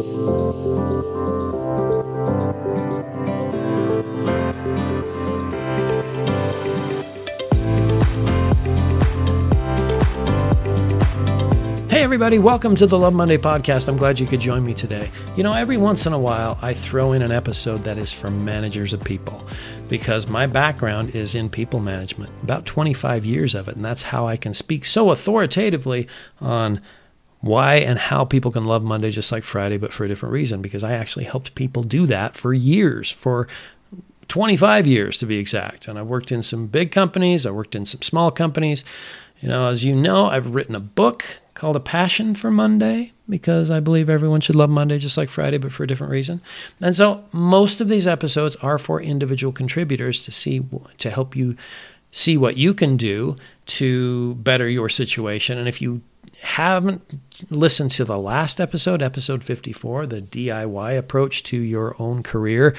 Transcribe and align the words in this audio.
Hey, 0.00 0.06
everybody, 12.02 12.38
welcome 12.38 12.74
to 12.76 12.86
the 12.86 12.98
Love 12.98 13.12
Monday 13.12 13.36
podcast. 13.36 13.88
I'm 13.88 13.98
glad 13.98 14.18
you 14.18 14.26
could 14.26 14.40
join 14.40 14.64
me 14.64 14.72
today. 14.72 15.10
You 15.36 15.42
know, 15.42 15.52
every 15.52 15.76
once 15.76 16.06
in 16.06 16.14
a 16.14 16.18
while, 16.18 16.58
I 16.62 16.72
throw 16.72 17.12
in 17.12 17.20
an 17.20 17.30
episode 17.30 17.80
that 17.80 17.98
is 17.98 18.10
for 18.10 18.30
managers 18.30 18.94
of 18.94 19.04
people 19.04 19.46
because 19.90 20.26
my 20.26 20.46
background 20.46 21.14
is 21.14 21.34
in 21.34 21.50
people 21.50 21.78
management, 21.78 22.32
about 22.42 22.64
25 22.64 23.26
years 23.26 23.54
of 23.54 23.68
it. 23.68 23.76
And 23.76 23.84
that's 23.84 24.04
how 24.04 24.26
I 24.26 24.38
can 24.38 24.54
speak 24.54 24.86
so 24.86 25.10
authoritatively 25.10 26.08
on 26.40 26.80
why 27.40 27.76
and 27.76 27.98
how 27.98 28.24
people 28.24 28.50
can 28.50 28.64
love 28.64 28.82
Monday 28.82 29.10
just 29.10 29.32
like 29.32 29.44
Friday, 29.44 29.78
but 29.78 29.92
for 29.92 30.04
a 30.04 30.08
different 30.08 30.32
reason, 30.32 30.60
because 30.60 30.84
I 30.84 30.92
actually 30.92 31.24
helped 31.24 31.54
people 31.54 31.82
do 31.82 32.06
that 32.06 32.36
for 32.36 32.52
years, 32.52 33.10
for 33.10 33.48
25 34.28 34.86
years 34.86 35.18
to 35.18 35.26
be 35.26 35.38
exact. 35.38 35.88
And 35.88 35.98
I 35.98 36.02
worked 36.02 36.30
in 36.30 36.42
some 36.42 36.66
big 36.66 36.92
companies, 36.92 37.46
I 37.46 37.50
worked 37.50 37.74
in 37.74 37.84
some 37.84 38.02
small 38.02 38.30
companies. 38.30 38.84
You 39.40 39.48
know, 39.48 39.68
as 39.68 39.84
you 39.84 39.96
know, 39.96 40.26
I've 40.26 40.54
written 40.54 40.74
a 40.74 40.80
book 40.80 41.40
called 41.54 41.74
A 41.74 41.80
Passion 41.80 42.34
for 42.34 42.50
Monday 42.50 43.12
because 43.26 43.70
I 43.70 43.80
believe 43.80 44.10
everyone 44.10 44.42
should 44.42 44.54
love 44.54 44.68
Monday 44.68 44.98
just 44.98 45.16
like 45.16 45.30
Friday, 45.30 45.56
but 45.56 45.72
for 45.72 45.82
a 45.84 45.86
different 45.86 46.10
reason. 46.10 46.42
And 46.78 46.94
so 46.94 47.24
most 47.32 47.80
of 47.80 47.88
these 47.88 48.06
episodes 48.06 48.56
are 48.56 48.76
for 48.76 49.00
individual 49.00 49.52
contributors 49.52 50.24
to 50.26 50.32
see, 50.32 50.62
to 50.98 51.10
help 51.10 51.34
you 51.34 51.56
see 52.12 52.36
what 52.36 52.58
you 52.58 52.74
can 52.74 52.98
do 52.98 53.36
to 53.64 54.34
better 54.36 54.68
your 54.68 54.90
situation. 54.90 55.56
And 55.56 55.68
if 55.68 55.80
you 55.80 56.02
haven't 56.42 57.20
listened 57.50 57.90
to 57.92 58.04
the 58.04 58.18
last 58.18 58.60
episode, 58.60 59.02
episode 59.02 59.44
54, 59.44 60.06
the 60.06 60.22
DIY 60.22 60.98
approach 60.98 61.42
to 61.44 61.56
your 61.56 61.94
own 61.98 62.22
career, 62.22 62.74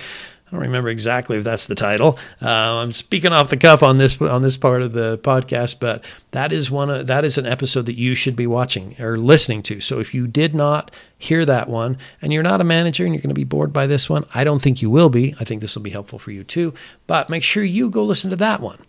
I 0.52 0.56
don't 0.56 0.64
remember 0.64 0.90
exactly 0.90 1.38
if 1.38 1.46
that's 1.46 1.68
the 1.68 1.76
title. 1.76 2.20
Uh, 2.42 2.50
I'm 2.50 2.92
speaking 2.92 3.32
off 3.32 3.50
the 3.50 3.56
cuff 3.56 3.82
on 3.82 4.00
this 4.00 4.20
on 4.20 4.42
this 4.42 4.58
part 4.58 4.82
of 4.82 4.92
the 4.92 5.18
podcast, 5.20 5.78
but 5.80 6.04
that 6.32 6.52
is 6.52 6.70
one 6.70 6.90
of, 6.90 7.08
that 7.08 7.24
is 7.24 7.38
an 7.38 7.46
episode 7.46 7.86
that 7.86 7.98
you 7.98 8.16
should 8.16 8.36
be 8.36 8.46
watching 8.48 9.00
or 9.00 9.18
listening 9.18 9.64
to. 9.64 9.80
So 9.80 10.02
if 10.02 10.14
you 10.14 10.28
did 10.28 10.54
not 10.54 10.94
hear 11.18 11.46
that 11.46 11.70
one 11.70 11.98
and 12.22 12.34
you're 12.34 12.44
not 12.44 12.60
a 12.60 12.66
manager 12.66 13.06
and 13.06 13.14
you're 13.14 13.22
going 13.22 13.30
to 13.30 13.34
be 13.34 13.46
bored 13.46 13.72
by 13.72 13.88
this 13.88 14.10
one, 14.10 14.26
I 14.36 14.44
don't 14.44 14.62
think 14.62 14.82
you 14.82 14.90
will 14.90 15.10
be. 15.10 15.34
I 15.40 15.46
think 15.46 15.62
this 15.62 15.74
will 15.74 15.84
be 15.84 15.90
helpful 15.92 16.20
for 16.20 16.32
you 16.32 16.44
too. 16.44 16.74
But 17.08 17.30
make 17.30 17.44
sure 17.44 17.64
you 17.64 17.90
go 17.90 18.04
listen 18.04 18.30
to 18.32 18.36
that 18.36 18.60
one. 18.60 18.80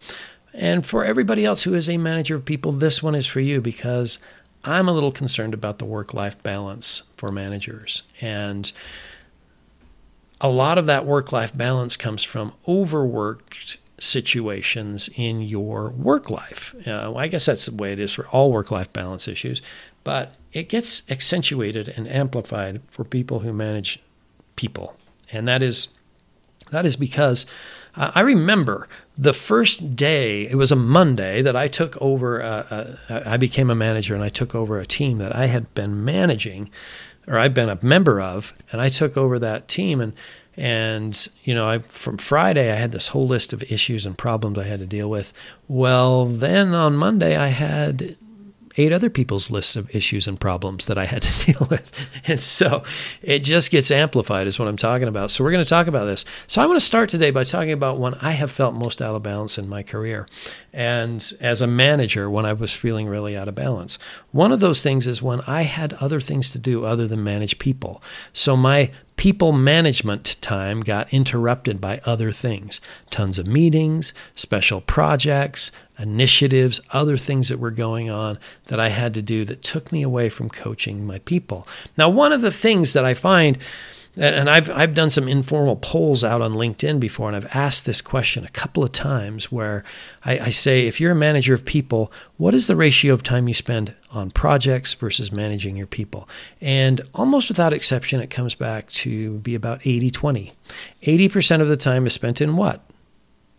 And 0.53 0.85
for 0.85 1.05
everybody 1.05 1.45
else 1.45 1.63
who 1.63 1.75
is 1.75 1.89
a 1.89 1.97
manager 1.97 2.35
of 2.35 2.45
people, 2.45 2.73
this 2.73 3.05
one 3.05 3.15
is 3.15 3.29
for 3.29 3.41
you 3.41 3.61
because 3.61 4.19
I'm 4.65 4.89
a 4.89 4.93
little 4.93 5.13
concerned 5.13 5.55
about 5.55 5.79
the 5.79 5.85
work 5.85 6.15
life 6.15 6.41
balance 6.43 7.03
for 7.17 7.33
managers 7.33 8.03
and 8.21 8.73
a 10.41 10.49
lot 10.49 10.77
of 10.77 10.87
that 10.87 11.07
work 11.07 11.33
life 11.33 11.57
balance 11.57 11.97
comes 11.97 12.25
from 12.25 12.53
overworked 12.67 13.79
situations 13.99 15.09
in 15.15 15.41
your 15.41 15.91
work 15.91 16.29
life. 16.29 16.75
Uh, 16.87 17.15
I 17.15 17.29
guess 17.29 17.47
that's 17.47 17.67
the 17.67 17.75
way 17.75 17.93
it 17.93 18.01
is 18.01 18.13
for 18.13 18.27
all 18.29 18.51
work 18.51 18.73
life 18.73 18.93
balance 18.93 19.29
issues, 19.29 19.63
but 20.03 20.35
it 20.53 20.69
gets 20.69 21.09
accentuated 21.09 21.89
and 21.97 22.09
amplified 22.09 22.81
for 22.89 23.05
people 23.05 23.41
who 23.41 23.53
manage 23.53 24.01
people. 24.57 24.97
And 25.31 25.47
that 25.47 25.63
is 25.63 25.89
that 26.71 26.85
is 26.85 26.97
because 26.97 27.47
I 27.95 28.21
remember 28.21 28.89
the 29.19 29.35
first 29.35 29.97
day, 29.97 30.45
it 30.45 30.55
was 30.55 30.73
a 30.73 30.77
Monday 30.77 31.43
that 31.43 31.55
I 31.55 31.69
took 31.69 32.01
over, 32.01 32.43
uh, 32.43 32.97
uh, 33.11 33.21
I 33.27 33.37
became 33.37 33.69
a 33.71 33.75
manager 33.75 34.15
and 34.15 34.25
I 34.25 34.31
took 34.31 34.55
over 34.55 34.79
a 34.79 34.87
team 34.87 35.19
that 35.19 35.37
I 35.37 35.47
had 35.47 35.73
been 35.75 36.03
managing 36.03 36.71
or 37.27 37.39
I'd 37.39 37.55
been 37.55 37.69
a 37.69 37.79
member 37.83 38.21
of, 38.21 38.53
and 38.71 38.81
I 38.81 38.89
took 38.89 39.17
over 39.17 39.39
that 39.39 39.69
team. 39.69 40.01
And 40.01 40.13
and 40.57 41.29
you 41.45 41.55
know, 41.55 41.67
I 41.67 41.79
from 41.79 42.19
Friday 42.19 42.71
I 42.71 42.77
had 42.77 42.93
this 42.93 43.09
whole 43.09 43.27
list 43.27 43.53
of 43.53 43.63
issues 43.65 44.05
and 44.05 44.19
problems 44.19 44.59
I 44.59 44.65
had 44.65 44.81
to 44.81 44.87
deal 44.87 45.09
with. 45.09 45.33
Well, 45.69 46.27
then 46.27 46.75
on 46.75 46.97
Monday 46.97 47.37
I 47.37 47.49
had 47.49 48.17
eight 48.77 48.93
other 48.93 49.11
people's 49.11 49.51
lists 49.51 49.77
of 49.77 49.95
issues 49.95 50.27
and 50.27 50.41
problems 50.41 50.87
that 50.87 50.99
I 50.99 51.05
had 51.05 51.23
to 51.29 51.53
deal 51.53 51.67
with. 51.71 52.09
And 52.27 52.41
so 52.41 52.83
it 53.23 53.41
just 53.41 53.71
gets 53.71 53.91
amplified, 53.91 54.47
is 54.47 54.59
what 54.59 54.69
I'm 54.69 54.77
talking 54.77 55.09
about. 55.09 55.31
So 55.31 55.45
we're 55.45 55.53
going 55.53 55.65
to 55.65 55.69
talk 55.69 55.87
about 55.87 56.05
this. 56.05 56.25
So 56.47 56.63
I 56.63 56.67
want 56.67 56.81
to 56.81 56.87
start 56.87 57.09
today 57.09 57.31
by 57.31 57.45
talking 57.45 57.73
about 57.73 57.99
when 57.99 58.15
I 58.15 58.33
have 58.33 58.51
felt 58.51 58.75
most 58.75 59.01
out 59.01 59.15
of 59.15 59.23
balance 59.23 59.59
in 59.59 59.69
my 59.69 59.83
career. 59.83 60.27
And 60.73 61.33
as 61.41 61.61
a 61.61 61.67
manager, 61.67 62.31
when 62.31 62.47
I 62.47 62.53
was 62.53 62.73
feeling 62.73 63.07
really 63.07 63.37
out 63.37 63.49
of 63.49 63.55
balance. 63.55 63.99
One 64.31 64.53
of 64.53 64.61
those 64.61 64.83
things 64.83 65.07
is 65.07 65.23
when 65.23 65.41
I 65.47 65.63
had 65.63 65.93
other 65.95 66.21
things 66.21 66.51
to 66.51 66.59
do 66.59 66.85
other 66.85 67.07
than 67.07 67.23
manage 67.23 67.59
people. 67.59 68.03
So 68.33 68.57
my 68.57 68.91
people 69.23 69.53
management 69.53 70.37
time 70.41 70.81
got 70.81 71.15
interrupted 71.15 71.81
by 71.81 72.01
other 72.05 72.33
things 72.33 72.81
tons 73.09 73.39
of 73.39 73.47
meetings, 73.47 74.13
special 74.35 74.81
projects, 74.81 75.71
initiatives, 75.97 76.81
other 76.91 77.17
things 77.17 77.49
that 77.49 77.61
were 77.61 77.71
going 77.71 78.11
on 78.11 78.37
that 78.67 78.81
I 78.81 78.89
had 78.89 79.15
to 79.15 79.23
do 79.23 79.45
that 79.45 79.63
took 79.63 79.93
me 79.93 80.03
away 80.03 80.29
from 80.29 80.49
coaching 80.49 81.07
my 81.07 81.21
people. 81.21 81.69
Now, 81.97 82.09
one 82.09 82.33
of 82.33 82.43
the 82.43 82.51
things 82.51 82.95
that 82.95 83.05
I 83.05 83.15
find 83.15 83.59
and 84.17 84.51
I've 84.51 84.69
I've 84.71 84.95
done 84.95 85.09
some 85.09 85.27
informal 85.27 85.77
polls 85.77 86.23
out 86.23 86.43
on 86.43 86.53
LinkedIn 86.53 87.01
before, 87.01 87.29
and 87.29 87.37
I've 87.37 87.57
asked 87.57 87.87
this 87.87 88.03
question 88.03 88.45
a 88.45 88.51
couple 88.51 88.85
of 88.85 88.93
times 88.93 89.51
where 89.51 89.85
I, 90.25 90.39
I, 90.39 90.51
say, 90.51 90.87
if 90.87 91.01
you're 91.01 91.13
a 91.13 91.17
manager 91.17 91.55
of 91.55 91.65
people, 91.65 92.13
what 92.37 92.53
is 92.53 92.67
the 92.67 92.77
ratio 92.77 93.15
of 93.15 93.23
time 93.23 93.49
you 93.49 93.55
spend 93.55 93.95
on 94.11 94.31
projects 94.31 94.93
versus 94.93 95.33
managing 95.33 95.77
your 95.77 95.87
people? 95.87 96.29
And 96.61 97.01
almost 97.15 97.49
without 97.49 97.73
exception, 97.73 98.21
it 98.21 98.29
comes 98.29 98.55
back 98.55 98.89
to 98.89 99.39
be 99.39 99.55
about 99.55 99.87
80 99.87 100.11
20. 100.11 100.53
80% 101.03 101.61
of 101.63 101.69
the 101.69 101.77
time 101.79 102.07
is 102.07 102.13
spent 102.13 102.43
in 102.43 102.57
what? 102.57 102.85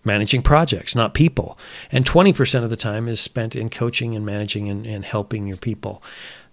Managing 0.05 0.43
projects, 0.43 0.95
not 0.95 1.15
people. 1.15 1.57
And 1.91 2.05
20% 2.05 2.63
of 2.63 2.69
the 2.69 2.75
time 2.75 3.07
is 3.07 3.19
spent 3.19 3.55
in 3.55 3.69
coaching 3.69 4.15
and 4.15 4.25
managing 4.25 4.69
and, 4.69 4.85
and 4.85 5.03
helping 5.03 5.47
your 5.47 5.57
people. 5.57 6.03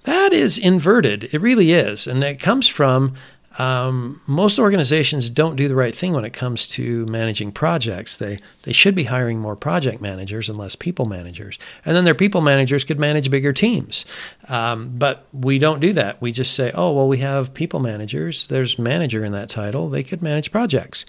That 0.05 0.33
is 0.33 0.57
inverted. 0.57 1.25
It 1.35 1.41
really 1.41 1.73
is. 1.73 2.07
And 2.07 2.25
it 2.25 2.41
comes 2.41 2.67
from 2.69 3.15
um, 3.59 4.21
most 4.29 4.61
organizations 4.61 5.29
don't 5.29 5.57
do 5.57 5.67
the 5.67 5.75
right 5.75 5.95
thing 5.95 6.13
when 6.13 6.25
it 6.25 6.33
comes 6.33 6.69
to 6.69 7.05
managing 7.07 7.51
projects. 7.51 8.17
They 8.17 8.39
they 8.63 8.73
should 8.73 8.95
be 8.95 9.05
hiring 9.05 9.41
more 9.41 9.57
project 9.57 10.01
managers 10.01 10.49
and 10.49 10.57
less 10.57 10.77
people 10.77 11.05
managers, 11.05 11.59
and 11.85 11.97
then 11.97 12.05
their 12.05 12.15
people 12.15 12.43
managers 12.43 12.85
could 12.85 13.01
manage 13.01 13.31
bigger 13.31 13.53
teams. 13.53 14.05
Um, 14.49 14.97
but 14.97 15.27
we 15.33 15.59
don't 15.59 15.81
do 15.81 15.93
that. 15.95 16.21
We 16.23 16.31
just 16.31 16.55
say, 16.55 16.71
oh 16.75 16.93
well, 16.93 17.09
we 17.09 17.19
have 17.19 17.53
people 17.53 17.81
managers. 17.81 18.47
There's 18.47 18.79
manager 18.79 19.25
in 19.25 19.33
that 19.33 19.49
title. 19.49 19.89
They 19.89 20.05
could 20.05 20.23
manage 20.23 20.53
projects. 20.53 21.05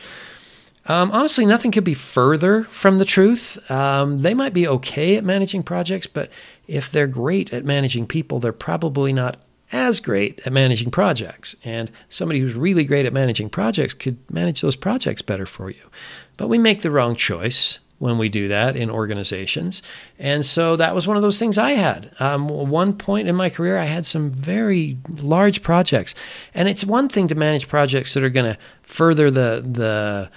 Um, 0.88 1.12
honestly, 1.12 1.46
nothing 1.46 1.72
could 1.72 1.84
be 1.84 1.94
further 1.94 2.64
from 2.64 2.98
the 2.98 3.06
truth. 3.06 3.70
Um, 3.70 4.20
they 4.20 4.34
might 4.34 4.54
be 4.54 4.68
okay 4.68 5.16
at 5.16 5.24
managing 5.24 5.62
projects, 5.62 6.08
but 6.08 6.32
if 6.68 6.92
they're 6.92 7.06
great 7.06 7.54
at 7.54 7.64
managing 7.64 8.08
people, 8.08 8.40
they're 8.40 8.52
probably 8.52 9.14
not 9.14 9.38
as 9.72 10.00
great 10.00 10.46
at 10.46 10.54
managing 10.54 10.92
projects. 10.92 11.56
And 11.64 11.92
somebody 12.10 12.40
who's 12.40 12.56
really 12.56 12.84
great 12.84 13.06
at 13.06 13.14
managing 13.14 13.50
projects 13.50 13.94
could 13.94 14.18
manage 14.32 14.62
those 14.62 14.76
projects 14.76 15.22
better 15.22 15.46
for 15.46 15.70
you. 15.70 15.90
But 16.38 16.48
we 16.48 16.58
make 16.58 16.82
the 16.82 16.92
wrong 16.92 17.16
choice 17.16 17.80
when 18.02 18.18
we 18.18 18.30
do 18.30 18.48
that 18.48 18.76
in 18.76 18.90
organizations. 18.90 19.84
And 20.18 20.44
so 20.44 20.76
that 20.76 20.96
was 20.96 21.08
one 21.08 21.18
of 21.18 21.24
those 21.24 21.38
things 21.38 21.60
I 21.60 21.74
had. 21.74 22.12
Um, 22.20 22.48
one 22.48 22.94
point 22.94 23.28
in 23.28 23.36
my 23.36 23.48
career, 23.52 23.78
I 23.78 23.84
had 23.84 24.08
some 24.08 24.32
very 24.32 24.98
large 25.08 25.62
projects. 25.62 26.16
And 26.56 26.68
it's 26.68 26.84
one 26.84 27.10
thing 27.10 27.28
to 27.28 27.36
manage 27.36 27.68
projects 27.68 28.16
that 28.16 28.24
are 28.24 28.30
going 28.30 28.54
to 28.54 28.60
further 28.82 29.30
the, 29.30 29.64
the, 29.64 30.32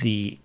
the 0.00 0.38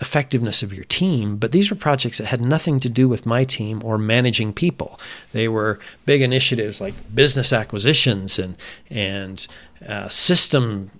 effectiveness 0.00 0.62
of 0.62 0.74
your 0.74 0.84
team, 0.84 1.36
but 1.36 1.52
these 1.52 1.70
were 1.70 1.76
projects 1.76 2.18
that 2.18 2.26
had 2.26 2.40
nothing 2.40 2.78
to 2.80 2.88
do 2.88 3.08
with 3.08 3.24
my 3.24 3.44
team 3.44 3.82
or 3.82 3.96
managing 3.96 4.52
people. 4.52 5.00
They 5.32 5.48
were 5.48 5.78
big 6.04 6.20
initiatives 6.20 6.80
like 6.80 6.94
business 7.14 7.52
acquisitions 7.52 8.38
and 8.38 8.56
and 8.90 9.46
uh, 9.88 10.08
system 10.08 10.90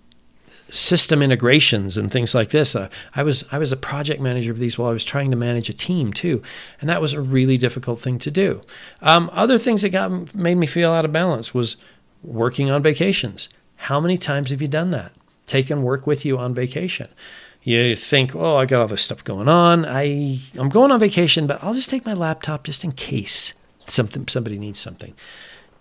system 0.69 1.23
integrations 1.23 1.97
and 1.97 2.11
things 2.11 2.35
like 2.35 2.51
this. 2.51 2.75
Uh, 2.75 2.89
I 3.15 3.23
was 3.23 3.45
I 3.53 3.59
was 3.59 3.71
a 3.71 3.77
project 3.77 4.21
manager 4.21 4.51
of 4.51 4.59
these 4.59 4.79
while 4.79 4.91
I 4.91 4.95
was 4.95 5.05
trying 5.05 5.31
to 5.31 5.37
manage 5.37 5.69
a 5.69 5.75
team 5.75 6.13
too, 6.13 6.43
and 6.81 6.89
that 6.89 7.01
was 7.01 7.13
a 7.13 7.21
really 7.21 7.59
difficult 7.59 8.01
thing 8.01 8.19
to 8.21 8.31
do. 8.31 8.63
Um, 9.03 9.29
other 9.33 9.59
things 9.59 9.83
that 9.83 9.91
got 9.91 10.35
made 10.35 10.57
me 10.57 10.67
feel 10.67 10.93
out 10.93 11.05
of 11.05 11.13
balance 11.13 11.53
was 11.53 11.77
working 12.23 12.71
on 12.71 12.83
vacations. 12.83 13.49
How 13.77 14.01
many 14.01 14.17
times 14.17 14.51
have 14.51 14.63
you 14.63 14.69
done 14.69 14.91
that? 14.93 15.13
Taken 15.47 15.83
work 15.83 16.07
with 16.07 16.25
you 16.25 16.39
on 16.39 16.55
vacation? 16.55 17.09
You 17.67 17.97
think, 17.97 18.37
oh, 18.37 18.57
I 18.57 18.65
got 18.65 18.81
all 18.81 18.87
this 18.87 19.03
stuff 19.03 19.25
going 19.25 19.49
on. 19.49 19.85
I 19.85 20.39
I'm 20.57 20.69
going 20.69 20.93
on 20.93 21.01
vacation, 21.01 21.49
but 21.49 21.63
I'll 21.65 21.75
just 21.75 21.91
take 21.91 22.07
my 22.07 22.15
laptop 22.15 22.63
just 22.63 22.85
in 22.85 22.93
case 22.93 23.55
something 23.89 24.29
somebody 24.29 24.57
needs 24.57 24.79
something. 24.79 25.15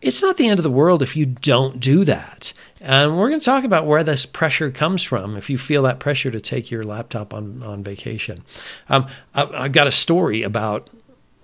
It's 0.02 0.22
not 0.22 0.38
the 0.38 0.48
end 0.48 0.60
of 0.60 0.64
the 0.64 0.72
world 0.72 1.04
if 1.04 1.16
you 1.16 1.28
don't 1.28 1.80
do 1.80 2.04
that. 2.04 2.54
And 2.82 3.16
we're 3.18 3.30
going 3.30 3.40
to 3.40 3.46
talk 3.46 3.64
about 3.64 3.86
where 3.86 4.04
this 4.04 4.26
pressure 4.26 4.72
comes 4.72 5.04
from 5.04 5.38
if 5.38 5.48
you 5.50 5.60
feel 5.60 5.84
that 5.84 6.00
pressure 6.00 6.32
to 6.32 6.40
take 6.40 6.70
your 6.72 6.84
laptop 6.84 7.34
on, 7.34 7.62
on 7.62 7.84
vacation. 7.84 8.44
Um, 8.90 9.08
I, 9.36 9.46
I've 9.46 9.72
got 9.72 9.88
a 9.88 9.92
story 9.92 10.42
about 10.42 10.90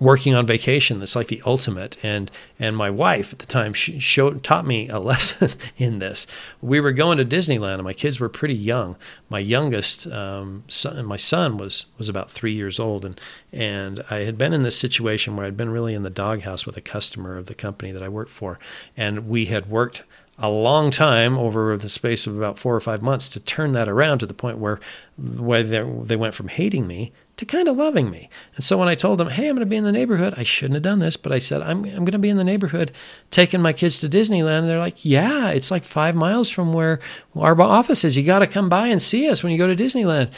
working 0.01 0.33
on 0.33 0.47
vacation 0.47 0.97
that's 0.97 1.15
like 1.15 1.27
the 1.27 1.41
ultimate. 1.45 2.03
And 2.03 2.29
and 2.59 2.75
my 2.75 2.89
wife 2.89 3.31
at 3.31 3.39
the 3.39 3.45
time 3.45 3.71
she 3.73 3.99
showed 3.99 4.43
taught 4.43 4.65
me 4.65 4.89
a 4.89 4.99
lesson 5.11 5.51
in 5.77 5.99
this. 5.99 6.27
We 6.59 6.81
were 6.81 6.91
going 6.91 7.19
to 7.19 7.25
disneyland 7.25 7.75
and 7.75 7.83
my 7.83 7.93
kids 7.93 8.19
were 8.19 8.27
pretty 8.27 8.55
young. 8.55 8.97
My 9.29 9.39
youngest 9.39 10.07
um, 10.07 10.63
son 10.67 11.05
my 11.05 11.17
son 11.17 11.57
was 11.57 11.85
was 11.97 12.09
about 12.09 12.31
three 12.31 12.51
years 12.51 12.79
old. 12.79 13.05
And 13.05 13.21
and 13.53 14.03
i 14.09 14.19
had 14.19 14.37
been 14.37 14.53
in 14.53 14.63
this 14.63 14.77
situation 14.77 15.35
where 15.35 15.45
i'd 15.45 15.57
been 15.57 15.69
really 15.69 15.93
in 15.93 16.03
the 16.03 16.09
doghouse 16.09 16.65
with 16.65 16.77
a 16.77 16.81
customer 16.81 17.37
of 17.37 17.45
the 17.45 17.53
company 17.53 17.91
that 17.91 18.03
i 18.03 18.09
worked 18.09 18.31
for. 18.31 18.59
And 18.97 19.27
we 19.27 19.45
had 19.45 19.69
worked 19.69 20.03
a 20.39 20.49
long 20.49 20.89
time 20.89 21.37
over 21.37 21.77
the 21.77 21.89
space 21.89 22.25
of 22.25 22.35
about 22.35 22.57
four 22.57 22.75
or 22.75 22.79
five 22.79 23.03
months 23.03 23.29
to 23.29 23.39
turn 23.39 23.73
that 23.73 23.87
around 23.87 24.17
to 24.19 24.25
the 24.25 24.33
point 24.33 24.57
where, 24.57 24.79
where 25.15 25.61
they 25.61 26.15
went 26.15 26.33
from 26.33 26.47
hating 26.47 26.87
me 26.87 27.11
to 27.41 27.45
kind 27.47 27.67
of 27.67 27.75
loving 27.75 28.11
me. 28.11 28.29
And 28.55 28.63
so 28.63 28.77
when 28.77 28.87
I 28.87 28.93
told 28.93 29.19
them, 29.19 29.29
hey, 29.29 29.49
I'm 29.49 29.55
going 29.55 29.65
to 29.65 29.69
be 29.69 29.75
in 29.75 29.83
the 29.83 29.91
neighborhood, 29.91 30.35
I 30.37 30.43
shouldn't 30.43 30.75
have 30.75 30.83
done 30.83 30.99
this, 30.99 31.17
but 31.17 31.31
I 31.31 31.39
said, 31.39 31.63
I'm, 31.63 31.83
I'm 31.85 32.05
going 32.05 32.11
to 32.11 32.19
be 32.19 32.29
in 32.29 32.37
the 32.37 32.43
neighborhood 32.43 32.91
taking 33.31 33.63
my 33.63 33.73
kids 33.73 33.99
to 33.99 34.07
Disneyland. 34.07 34.59
And 34.59 34.69
they're 34.69 34.77
like, 34.77 35.03
yeah, 35.03 35.49
it's 35.49 35.71
like 35.71 35.83
five 35.83 36.13
miles 36.13 36.51
from 36.51 36.71
where 36.71 36.99
our 37.35 37.59
office 37.59 38.03
is. 38.03 38.15
You 38.15 38.23
got 38.23 38.39
to 38.39 38.47
come 38.47 38.69
by 38.69 38.89
and 38.89 39.01
see 39.01 39.27
us 39.27 39.41
when 39.41 39.51
you 39.51 39.57
go 39.57 39.65
to 39.65 39.75
Disneyland. 39.75 40.31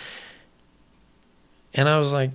And 1.73 1.89
I 1.89 1.97
was 1.97 2.13
like, 2.13 2.31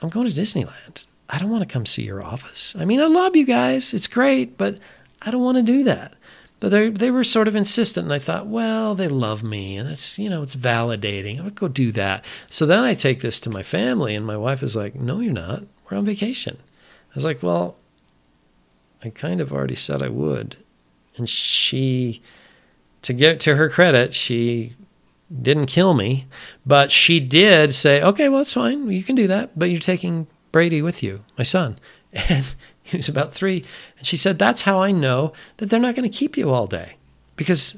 I'm 0.00 0.10
going 0.10 0.30
to 0.30 0.40
Disneyland. 0.40 1.06
I 1.28 1.38
don't 1.38 1.50
want 1.50 1.64
to 1.64 1.72
come 1.72 1.84
see 1.84 2.04
your 2.04 2.22
office. 2.22 2.76
I 2.78 2.84
mean, 2.84 3.00
I 3.00 3.06
love 3.06 3.34
you 3.34 3.44
guys. 3.44 3.92
It's 3.92 4.06
great, 4.06 4.56
but 4.56 4.78
I 5.22 5.32
don't 5.32 5.42
want 5.42 5.56
to 5.56 5.64
do 5.64 5.82
that. 5.84 6.14
But 6.60 6.70
they 6.70 6.88
they 6.88 7.10
were 7.10 7.24
sort 7.24 7.48
of 7.48 7.56
insistent, 7.56 8.04
and 8.04 8.12
I 8.12 8.18
thought, 8.18 8.46
well, 8.46 8.94
they 8.94 9.08
love 9.08 9.42
me, 9.42 9.76
and 9.76 9.88
it's 9.88 10.18
you 10.18 10.30
know 10.30 10.42
it's 10.42 10.56
validating. 10.56 11.38
I 11.38 11.42
would 11.42 11.54
go 11.54 11.68
do 11.68 11.92
that. 11.92 12.24
So 12.48 12.64
then 12.64 12.84
I 12.84 12.94
take 12.94 13.20
this 13.20 13.40
to 13.40 13.50
my 13.50 13.62
family, 13.62 14.14
and 14.14 14.26
my 14.26 14.36
wife 14.36 14.62
is 14.62 14.76
like, 14.76 14.94
no, 14.94 15.20
you're 15.20 15.32
not. 15.32 15.64
We're 15.90 15.98
on 15.98 16.04
vacation. 16.06 16.58
I 16.60 17.14
was 17.14 17.24
like, 17.24 17.42
well, 17.42 17.76
I 19.04 19.10
kind 19.10 19.40
of 19.40 19.52
already 19.52 19.74
said 19.74 20.02
I 20.02 20.08
would, 20.08 20.56
and 21.16 21.28
she, 21.28 22.22
to 23.02 23.12
get 23.12 23.40
to 23.40 23.56
her 23.56 23.68
credit, 23.68 24.14
she 24.14 24.74
didn't 25.42 25.66
kill 25.66 25.94
me, 25.94 26.26
but 26.64 26.90
she 26.90 27.20
did 27.20 27.74
say, 27.74 28.02
okay, 28.02 28.28
well, 28.28 28.38
that's 28.38 28.52
fine. 28.52 28.90
You 28.90 29.02
can 29.02 29.16
do 29.16 29.26
that, 29.26 29.58
but 29.58 29.70
you're 29.70 29.80
taking 29.80 30.26
Brady 30.52 30.82
with 30.82 31.02
you, 31.02 31.24
my 31.36 31.44
son. 31.44 31.78
And 32.28 32.54
was 32.98 33.08
about 33.08 33.34
three. 33.34 33.64
And 33.98 34.06
she 34.06 34.16
said, 34.16 34.38
That's 34.38 34.62
how 34.62 34.80
I 34.80 34.92
know 34.92 35.32
that 35.58 35.70
they're 35.70 35.80
not 35.80 35.94
going 35.94 36.08
to 36.08 36.16
keep 36.16 36.36
you 36.36 36.50
all 36.50 36.66
day 36.66 36.96
because 37.36 37.76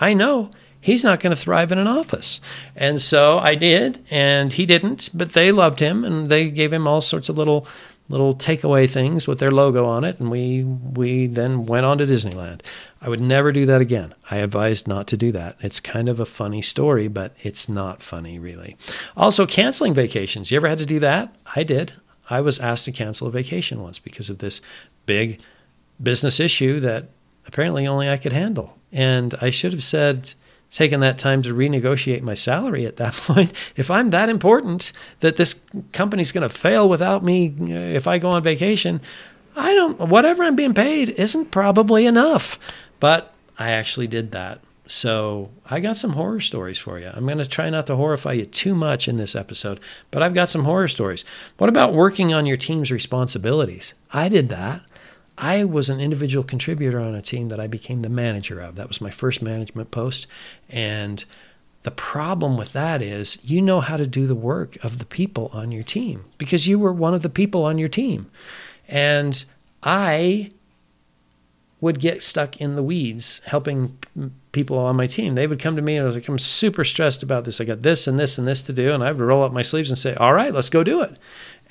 I 0.00 0.14
know 0.14 0.50
he's 0.80 1.04
not 1.04 1.20
going 1.20 1.34
to 1.34 1.40
thrive 1.40 1.72
in 1.72 1.78
an 1.78 1.86
office. 1.86 2.40
And 2.76 3.00
so 3.00 3.38
I 3.38 3.54
did, 3.54 4.04
and 4.10 4.52
he 4.52 4.66
didn't, 4.66 5.10
but 5.12 5.32
they 5.32 5.52
loved 5.52 5.80
him 5.80 6.04
and 6.04 6.28
they 6.28 6.50
gave 6.50 6.72
him 6.72 6.86
all 6.86 7.00
sorts 7.00 7.28
of 7.28 7.36
little 7.36 7.66
little 8.10 8.34
takeaway 8.34 8.88
things 8.88 9.26
with 9.26 9.38
their 9.38 9.50
logo 9.50 9.84
on 9.84 10.02
it 10.02 10.18
and 10.18 10.30
we 10.30 10.64
we 10.64 11.26
then 11.26 11.66
went 11.66 11.84
on 11.84 11.98
to 11.98 12.06
Disneyland. 12.06 12.62
I 13.02 13.08
would 13.10 13.20
never 13.20 13.52
do 13.52 13.66
that 13.66 13.82
again. 13.82 14.14
I 14.30 14.38
advised 14.38 14.88
not 14.88 15.06
to 15.08 15.16
do 15.18 15.30
that. 15.32 15.56
It's 15.60 15.78
kind 15.78 16.08
of 16.08 16.18
a 16.18 16.24
funny 16.24 16.62
story, 16.62 17.08
but 17.08 17.34
it's 17.40 17.68
not 17.68 18.02
funny 18.02 18.38
really. 18.38 18.78
Also 19.14 19.44
canceling 19.46 19.92
vacations. 19.92 20.50
You 20.50 20.56
ever 20.56 20.68
had 20.68 20.78
to 20.78 20.86
do 20.86 20.98
that? 21.00 21.34
I 21.54 21.64
did. 21.64 21.92
I 22.28 22.40
was 22.40 22.58
asked 22.58 22.84
to 22.86 22.92
cancel 22.92 23.28
a 23.28 23.30
vacation 23.30 23.82
once 23.82 23.98
because 23.98 24.28
of 24.30 24.38
this 24.38 24.60
big 25.06 25.40
business 26.02 26.38
issue 26.40 26.80
that 26.80 27.06
apparently 27.46 27.86
only 27.86 28.08
I 28.08 28.16
could 28.16 28.32
handle. 28.32 28.76
And 28.92 29.34
I 29.40 29.50
should 29.50 29.72
have 29.72 29.84
said, 29.84 30.34
taken 30.70 31.00
that 31.00 31.18
time 31.18 31.42
to 31.42 31.54
renegotiate 31.54 32.22
my 32.22 32.34
salary 32.34 32.84
at 32.86 32.96
that 32.96 33.14
point. 33.26 33.52
If 33.76 33.90
I'm 33.90 34.10
that 34.10 34.28
important 34.28 34.92
that 35.20 35.36
this 35.36 35.60
company's 35.92 36.32
going 36.32 36.48
to 36.48 36.54
fail 36.54 36.88
without 36.88 37.24
me 37.24 37.54
if 37.58 38.06
I 38.06 38.18
go 38.18 38.30
on 38.30 38.42
vacation, 38.42 39.00
I 39.56 39.74
don't, 39.74 39.98
whatever 39.98 40.44
I'm 40.44 40.56
being 40.56 40.74
paid 40.74 41.10
isn't 41.10 41.50
probably 41.50 42.06
enough. 42.06 42.58
But 43.00 43.32
I 43.58 43.70
actually 43.70 44.06
did 44.06 44.32
that. 44.32 44.60
So 44.88 45.50
I 45.70 45.80
got 45.80 45.98
some 45.98 46.14
horror 46.14 46.40
stories 46.40 46.78
for 46.78 46.98
you. 46.98 47.10
I'm 47.12 47.26
going 47.26 47.36
to 47.36 47.46
try 47.46 47.68
not 47.68 47.86
to 47.86 47.96
horrify 47.96 48.32
you 48.32 48.46
too 48.46 48.74
much 48.74 49.06
in 49.06 49.18
this 49.18 49.36
episode, 49.36 49.80
but 50.10 50.22
I've 50.22 50.32
got 50.32 50.48
some 50.48 50.64
horror 50.64 50.88
stories. 50.88 51.26
What 51.58 51.68
about 51.68 51.92
working 51.92 52.32
on 52.32 52.46
your 52.46 52.56
team's 52.56 52.90
responsibilities? 52.90 53.94
I 54.12 54.30
did 54.30 54.48
that. 54.48 54.80
I 55.36 55.64
was 55.64 55.90
an 55.90 56.00
individual 56.00 56.42
contributor 56.42 56.98
on 56.98 57.14
a 57.14 57.20
team 57.20 57.50
that 57.50 57.60
I 57.60 57.66
became 57.66 58.00
the 58.00 58.08
manager 58.08 58.60
of. 58.60 58.76
That 58.76 58.88
was 58.88 59.02
my 59.02 59.10
first 59.10 59.42
management 59.42 59.90
post. 59.90 60.26
And 60.70 61.22
the 61.82 61.90
problem 61.90 62.56
with 62.56 62.72
that 62.72 63.02
is 63.02 63.36
you 63.42 63.60
know 63.60 63.82
how 63.82 63.98
to 63.98 64.06
do 64.06 64.26
the 64.26 64.34
work 64.34 64.82
of 64.82 64.98
the 64.98 65.04
people 65.04 65.50
on 65.52 65.70
your 65.70 65.84
team 65.84 66.24
because 66.38 66.66
you 66.66 66.78
were 66.78 66.94
one 66.94 67.12
of 67.12 67.20
the 67.20 67.28
people 67.28 67.64
on 67.66 67.76
your 67.76 67.90
team. 67.90 68.30
And 68.88 69.44
I 69.82 70.50
would 71.80 72.00
get 72.00 72.22
stuck 72.22 72.58
in 72.60 72.74
the 72.74 72.82
weeds 72.82 73.42
helping 73.44 73.98
people 74.58 74.76
on 74.76 74.96
my 74.96 75.06
team. 75.06 75.36
They 75.36 75.46
would 75.46 75.60
come 75.60 75.76
to 75.76 75.82
me 75.82 75.96
and 75.96 76.02
I 76.02 76.06
was 76.08 76.16
like, 76.16 76.26
I'm 76.26 76.36
super 76.36 76.82
stressed 76.82 77.22
about 77.22 77.44
this. 77.44 77.60
I 77.60 77.64
got 77.64 77.82
this 77.82 78.08
and 78.08 78.18
this 78.18 78.38
and 78.38 78.48
this 78.48 78.64
to 78.64 78.72
do. 78.72 78.92
And 78.92 79.04
I 79.04 79.12
would 79.12 79.20
roll 79.20 79.44
up 79.44 79.52
my 79.52 79.62
sleeves 79.62 79.88
and 79.88 79.96
say, 79.96 80.14
All 80.14 80.32
right, 80.34 80.52
let's 80.52 80.68
go 80.68 80.82
do 80.82 81.00
it. 81.00 81.16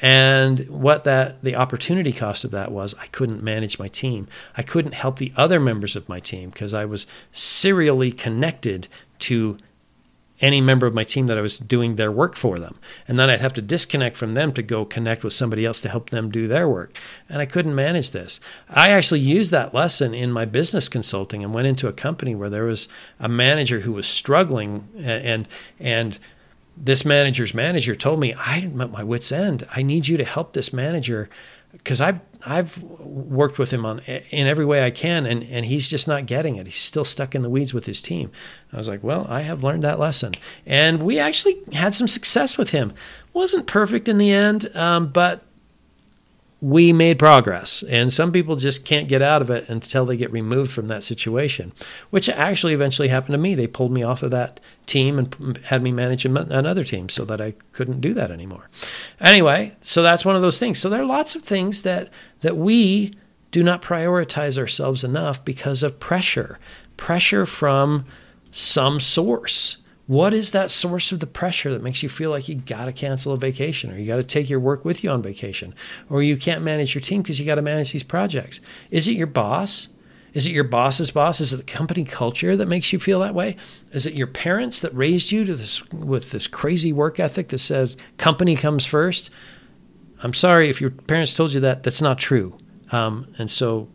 And 0.01 0.59
what 0.69 1.03
that 1.03 1.41
the 1.41 1.57
opportunity 1.57 2.13
cost 2.13 2.45
of 2.45 2.51
that 2.51 2.71
was 2.71 2.95
I 2.97 3.07
couldn't 3.07 3.43
manage 3.43 3.77
my 3.77 3.89
team. 3.89 4.29
I 4.55 4.61
couldn't 4.61 4.93
help 4.93 5.17
the 5.17 5.33
other 5.35 5.59
members 5.59 5.97
of 5.97 6.07
my 6.07 6.21
team 6.21 6.49
because 6.49 6.73
I 6.73 6.85
was 6.85 7.05
serially 7.33 8.13
connected 8.13 8.87
to 9.19 9.57
any 10.39 10.61
member 10.61 10.85
of 10.85 10.93
my 10.93 11.03
team 11.03 11.27
that 11.27 11.37
I 11.37 11.41
was 11.41 11.57
doing 11.57 11.95
their 11.95 12.11
work 12.11 12.35
for 12.35 12.59
them. 12.59 12.77
And 13.07 13.17
then 13.17 13.29
I'd 13.29 13.41
have 13.41 13.53
to 13.53 13.61
disconnect 13.61 14.17
from 14.17 14.33
them 14.33 14.53
to 14.53 14.61
go 14.61 14.85
connect 14.85 15.23
with 15.23 15.33
somebody 15.33 15.65
else 15.65 15.81
to 15.81 15.89
help 15.89 16.09
them 16.09 16.29
do 16.29 16.47
their 16.47 16.67
work. 16.67 16.95
And 17.27 17.41
I 17.41 17.45
couldn't 17.45 17.75
manage 17.75 18.11
this. 18.11 18.39
I 18.69 18.89
actually 18.89 19.21
used 19.21 19.51
that 19.51 19.73
lesson 19.73 20.13
in 20.13 20.31
my 20.31 20.45
business 20.45 20.89
consulting 20.89 21.43
and 21.43 21.53
went 21.53 21.67
into 21.67 21.87
a 21.87 21.93
company 21.93 22.35
where 22.35 22.49
there 22.49 22.65
was 22.65 22.87
a 23.19 23.29
manager 23.29 23.81
who 23.81 23.93
was 23.93 24.07
struggling 24.07 24.87
and 24.97 25.47
and 25.79 26.19
this 26.79 27.03
manager's 27.03 27.55
manager 27.55 27.95
told 27.95 28.19
me 28.19 28.35
I'm 28.37 28.79
at 28.81 28.91
my 28.91 29.03
wits 29.03 29.31
end. 29.31 29.65
I 29.75 29.81
need 29.81 30.07
you 30.07 30.15
to 30.17 30.23
help 30.23 30.53
this 30.53 30.71
manager 30.71 31.27
because 31.77 32.01
I've 32.01 32.19
I've 32.45 32.81
worked 32.81 33.57
with 33.57 33.71
him 33.71 33.85
on 33.85 33.99
in 34.31 34.47
every 34.47 34.65
way 34.65 34.83
I 34.83 34.91
can, 34.91 35.25
and 35.25 35.43
and 35.43 35.65
he's 35.65 35.89
just 35.89 36.07
not 36.07 36.25
getting 36.25 36.55
it. 36.55 36.67
He's 36.67 36.77
still 36.77 37.05
stuck 37.05 37.33
in 37.35 37.41
the 37.41 37.49
weeds 37.49 37.73
with 37.73 37.85
his 37.85 38.01
team. 38.01 38.31
I 38.71 38.77
was 38.77 38.87
like, 38.87 39.03
well, 39.03 39.25
I 39.29 39.41
have 39.41 39.63
learned 39.63 39.83
that 39.83 39.99
lesson, 39.99 40.35
and 40.65 41.01
we 41.01 41.19
actually 41.19 41.57
had 41.73 41.93
some 41.93 42.07
success 42.07 42.57
with 42.57 42.71
him. 42.71 42.93
wasn't 43.33 43.67
perfect 43.67 44.07
in 44.07 44.17
the 44.17 44.31
end, 44.31 44.75
um, 44.75 45.07
but 45.07 45.43
we 46.59 46.91
made 46.91 47.19
progress. 47.19 47.83
And 47.83 48.11
some 48.11 48.31
people 48.31 48.55
just 48.55 48.83
can't 48.83 49.07
get 49.07 49.21
out 49.21 49.41
of 49.41 49.49
it 49.49 49.69
until 49.69 50.05
they 50.05 50.17
get 50.17 50.31
removed 50.31 50.71
from 50.71 50.87
that 50.87 51.03
situation, 51.03 51.71
which 52.09 52.29
actually 52.29 52.73
eventually 52.73 53.09
happened 53.09 53.33
to 53.33 53.37
me. 53.37 53.53
They 53.53 53.67
pulled 53.67 53.91
me 53.91 54.03
off 54.03 54.23
of 54.23 54.31
that 54.31 54.59
team 54.85 55.19
and 55.19 55.57
had 55.65 55.83
me 55.83 55.91
manage 55.91 56.25
another 56.25 56.83
team 56.83 57.09
so 57.09 57.25
that 57.25 57.41
I 57.41 57.53
couldn't 57.73 58.01
do 58.01 58.13
that 58.15 58.31
anymore. 58.31 58.69
Anyway, 59.19 59.75
so 59.81 60.01
that's 60.01 60.25
one 60.25 60.35
of 60.35 60.41
those 60.41 60.59
things. 60.59 60.79
So 60.79 60.89
there 60.89 61.01
are 61.01 61.05
lots 61.05 61.35
of 61.35 61.43
things 61.43 61.83
that 61.83 62.09
that 62.41 62.57
we 62.57 63.13
do 63.51 63.63
not 63.63 63.81
prioritize 63.81 64.57
ourselves 64.57 65.03
enough 65.03 65.43
because 65.45 65.83
of 65.83 65.99
pressure, 65.99 66.59
pressure 66.97 67.45
from 67.45 68.05
some 68.51 68.99
source. 68.99 69.77
What 70.07 70.33
is 70.33 70.51
that 70.51 70.71
source 70.71 71.11
of 71.11 71.19
the 71.19 71.27
pressure 71.27 71.71
that 71.71 71.83
makes 71.83 72.01
you 72.01 72.07
feel 72.07 72.31
like 72.31 72.47
you 72.47 72.55
got 72.55 72.85
to 72.85 72.93
cancel 72.93 73.33
a 73.33 73.37
vacation 73.37 73.91
or 73.91 73.97
you 73.97 74.07
got 74.07 74.15
to 74.15 74.23
take 74.23 74.49
your 74.49 74.59
work 74.59 74.85
with 74.85 75.03
you 75.03 75.09
on 75.09 75.21
vacation 75.21 75.75
or 76.09 76.23
you 76.23 76.37
can't 76.37 76.63
manage 76.63 76.95
your 76.95 77.01
team 77.01 77.21
because 77.21 77.39
you 77.39 77.45
got 77.45 77.55
to 77.55 77.61
manage 77.61 77.91
these 77.91 78.03
projects? 78.03 78.61
Is 78.89 79.09
it 79.09 79.17
your 79.17 79.27
boss? 79.27 79.89
Is 80.33 80.45
it 80.45 80.51
your 80.51 80.63
boss's 80.63 81.11
boss? 81.11 81.41
Is 81.41 81.51
it 81.51 81.57
the 81.57 81.63
company 81.63 82.05
culture 82.05 82.55
that 82.55 82.69
makes 82.69 82.93
you 82.93 82.99
feel 82.99 83.19
that 83.19 83.35
way? 83.35 83.57
Is 83.91 84.05
it 84.05 84.13
your 84.13 84.27
parents 84.27 84.79
that 84.79 84.93
raised 84.93 85.31
you 85.31 85.43
to 85.43 85.55
this 85.55 85.85
with 85.91 86.31
this 86.31 86.47
crazy 86.47 86.93
work 86.93 87.19
ethic 87.19 87.49
that 87.49 87.57
says 87.57 87.97
company 88.17 88.55
comes 88.55 88.85
first? 88.85 89.29
I'm 90.23 90.33
sorry 90.33 90.69
if 90.69 90.79
your 90.79 90.91
parents 90.91 91.33
told 91.33 91.53
you 91.53 91.59
that. 91.61 91.83
That's 91.83 92.01
not 92.01 92.17
true. 92.17 92.57
Um, 92.93 93.27
and 93.37 93.49
so 93.49 93.89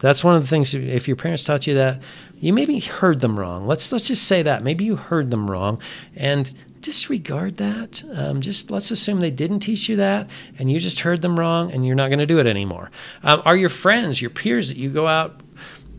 that's 0.00 0.22
one 0.22 0.34
of 0.34 0.42
the 0.42 0.48
things. 0.48 0.74
If 0.74 1.08
your 1.08 1.16
parents 1.16 1.44
taught 1.44 1.66
you 1.66 1.74
that, 1.74 2.02
you 2.38 2.52
maybe 2.52 2.80
heard 2.80 3.20
them 3.20 3.38
wrong. 3.38 3.66
Let's 3.66 3.90
let's 3.92 4.08
just 4.08 4.24
say 4.24 4.42
that 4.42 4.62
maybe 4.62 4.84
you 4.84 4.96
heard 4.96 5.30
them 5.30 5.50
wrong, 5.50 5.80
and 6.14 6.52
disregard 6.80 7.56
that. 7.56 8.04
Um, 8.12 8.40
just 8.40 8.70
let's 8.70 8.90
assume 8.90 9.20
they 9.20 9.30
didn't 9.30 9.60
teach 9.60 9.88
you 9.88 9.96
that, 9.96 10.28
and 10.58 10.70
you 10.70 10.78
just 10.78 11.00
heard 11.00 11.22
them 11.22 11.38
wrong, 11.38 11.72
and 11.72 11.86
you're 11.86 11.96
not 11.96 12.08
going 12.08 12.20
to 12.20 12.26
do 12.26 12.38
it 12.38 12.46
anymore. 12.46 12.90
Um, 13.22 13.42
are 13.44 13.56
your 13.56 13.68
friends, 13.68 14.20
your 14.20 14.30
peers 14.30 14.68
that 14.68 14.76
you 14.76 14.90
go 14.90 15.06
out 15.06 15.40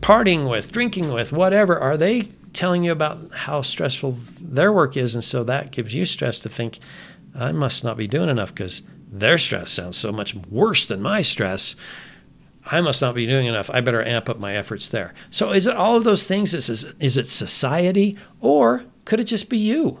partying 0.00 0.48
with, 0.48 0.72
drinking 0.72 1.12
with, 1.12 1.32
whatever, 1.32 1.78
are 1.78 1.96
they 1.96 2.22
telling 2.52 2.84
you 2.84 2.92
about 2.92 3.32
how 3.32 3.62
stressful 3.62 4.16
their 4.40 4.72
work 4.72 4.96
is, 4.96 5.14
and 5.14 5.24
so 5.24 5.44
that 5.44 5.72
gives 5.72 5.94
you 5.94 6.04
stress 6.04 6.38
to 6.40 6.48
think 6.48 6.78
I 7.34 7.52
must 7.52 7.84
not 7.84 7.96
be 7.96 8.06
doing 8.06 8.28
enough 8.28 8.54
because 8.54 8.82
their 9.10 9.38
stress 9.38 9.72
sounds 9.72 9.96
so 9.96 10.12
much 10.12 10.34
worse 10.34 10.86
than 10.86 11.02
my 11.02 11.22
stress. 11.22 11.76
I 12.70 12.80
must 12.80 13.00
not 13.00 13.14
be 13.14 13.26
doing 13.26 13.46
enough. 13.46 13.70
I 13.70 13.80
better 13.80 14.04
amp 14.04 14.28
up 14.28 14.38
my 14.38 14.54
efforts 14.54 14.88
there. 14.88 15.14
So, 15.30 15.52
is 15.52 15.66
it 15.66 15.76
all 15.76 15.96
of 15.96 16.04
those 16.04 16.26
things? 16.26 16.54
Is, 16.54 16.68
is 16.68 16.94
is 17.00 17.16
it 17.16 17.26
society, 17.26 18.16
or 18.40 18.84
could 19.04 19.20
it 19.20 19.24
just 19.24 19.48
be 19.48 19.58
you? 19.58 20.00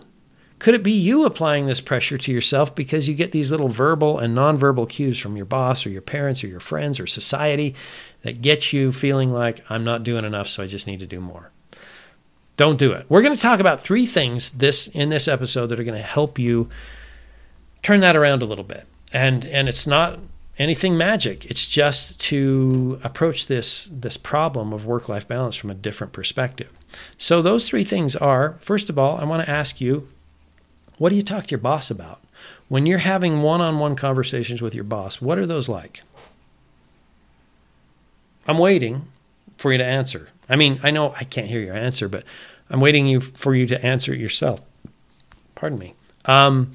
Could 0.58 0.74
it 0.74 0.82
be 0.82 0.92
you 0.92 1.24
applying 1.24 1.66
this 1.66 1.80
pressure 1.80 2.18
to 2.18 2.32
yourself 2.32 2.74
because 2.74 3.06
you 3.06 3.14
get 3.14 3.30
these 3.30 3.50
little 3.50 3.68
verbal 3.68 4.18
and 4.18 4.36
nonverbal 4.36 4.88
cues 4.88 5.16
from 5.18 5.36
your 5.36 5.46
boss 5.46 5.86
or 5.86 5.90
your 5.90 6.02
parents 6.02 6.42
or 6.42 6.48
your 6.48 6.58
friends 6.58 6.98
or 6.98 7.06
society 7.06 7.76
that 8.22 8.42
gets 8.42 8.72
you 8.72 8.92
feeling 8.92 9.30
like 9.30 9.64
I'm 9.70 9.84
not 9.84 10.02
doing 10.02 10.24
enough, 10.24 10.48
so 10.48 10.62
I 10.62 10.66
just 10.66 10.88
need 10.88 10.98
to 10.98 11.06
do 11.06 11.20
more? 11.20 11.52
Don't 12.56 12.76
do 12.76 12.90
it. 12.90 13.06
We're 13.08 13.22
going 13.22 13.34
to 13.34 13.40
talk 13.40 13.60
about 13.60 13.78
three 13.78 14.04
things 14.04 14.50
this 14.50 14.88
in 14.88 15.10
this 15.10 15.28
episode 15.28 15.68
that 15.68 15.78
are 15.78 15.84
going 15.84 15.96
to 15.96 16.02
help 16.02 16.40
you 16.40 16.68
turn 17.82 18.00
that 18.00 18.16
around 18.16 18.42
a 18.42 18.46
little 18.46 18.64
bit. 18.64 18.86
And 19.12 19.44
and 19.44 19.68
it's 19.68 19.86
not 19.86 20.18
anything 20.58 20.96
magic. 20.96 21.44
It's 21.46 21.68
just 21.70 22.20
to 22.20 22.98
approach 23.04 23.46
this 23.46 23.88
this 23.92 24.16
problem 24.16 24.72
of 24.72 24.84
work-life 24.84 25.26
balance 25.28 25.56
from 25.56 25.70
a 25.70 25.74
different 25.74 26.12
perspective. 26.12 26.70
So 27.16 27.42
those 27.42 27.68
three 27.68 27.84
things 27.84 28.16
are, 28.16 28.56
first 28.60 28.90
of 28.90 28.98
all, 28.98 29.18
I 29.18 29.24
want 29.24 29.44
to 29.44 29.50
ask 29.50 29.80
you, 29.80 30.08
what 30.98 31.10
do 31.10 31.16
you 31.16 31.22
talk 31.22 31.44
to 31.44 31.50
your 31.50 31.58
boss 31.58 31.90
about? 31.90 32.20
When 32.68 32.86
you're 32.86 32.98
having 32.98 33.42
one-on-one 33.42 33.96
conversations 33.96 34.60
with 34.60 34.74
your 34.74 34.84
boss, 34.84 35.20
what 35.20 35.38
are 35.38 35.46
those 35.46 35.68
like? 35.68 36.02
I'm 38.46 38.58
waiting 38.58 39.06
for 39.58 39.72
you 39.72 39.78
to 39.78 39.84
answer. 39.84 40.30
I 40.48 40.56
mean, 40.56 40.80
I 40.82 40.90
know 40.90 41.14
I 41.18 41.24
can't 41.24 41.48
hear 41.48 41.60
your 41.60 41.76
answer, 41.76 42.08
but 42.08 42.24
I'm 42.70 42.80
waiting 42.80 43.06
you 43.06 43.20
for 43.20 43.54
you 43.54 43.66
to 43.66 43.84
answer 43.84 44.12
it 44.12 44.20
yourself. 44.20 44.60
Pardon 45.54 45.78
me. 45.78 45.94
Um, 46.24 46.72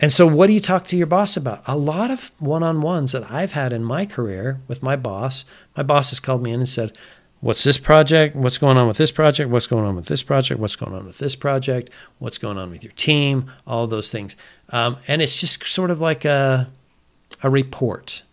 and 0.00 0.12
so, 0.12 0.26
what 0.26 0.46
do 0.46 0.52
you 0.52 0.60
talk 0.60 0.84
to 0.88 0.96
your 0.96 1.06
boss 1.06 1.36
about? 1.36 1.62
A 1.66 1.76
lot 1.76 2.10
of 2.10 2.30
one 2.38 2.62
on 2.62 2.80
ones 2.80 3.12
that 3.12 3.30
I've 3.30 3.52
had 3.52 3.72
in 3.72 3.82
my 3.82 4.06
career 4.06 4.60
with 4.68 4.82
my 4.82 4.96
boss, 4.96 5.44
my 5.76 5.82
boss 5.82 6.10
has 6.10 6.20
called 6.20 6.42
me 6.42 6.52
in 6.52 6.60
and 6.60 6.68
said, 6.68 6.96
What's 7.40 7.62
this 7.62 7.78
project? 7.78 8.34
What's 8.34 8.58
going 8.58 8.76
on 8.76 8.88
with 8.88 8.96
this 8.96 9.12
project? 9.12 9.48
What's 9.50 9.68
going 9.68 9.84
on 9.84 9.94
with 9.94 10.06
this 10.06 10.24
project? 10.24 10.60
What's 10.60 10.74
going 10.74 10.92
on 10.92 11.04
with 11.04 11.18
this 11.18 11.36
project? 11.36 11.88
What's 12.18 12.38
going 12.38 12.58
on 12.58 12.70
with 12.70 12.82
your 12.82 12.92
team? 12.94 13.50
All 13.64 13.86
those 13.86 14.10
things. 14.10 14.34
Um, 14.70 14.96
and 15.06 15.22
it's 15.22 15.40
just 15.40 15.64
sort 15.64 15.92
of 15.92 16.00
like 16.00 16.24
a, 16.24 16.68
a 17.42 17.48
report. 17.48 18.24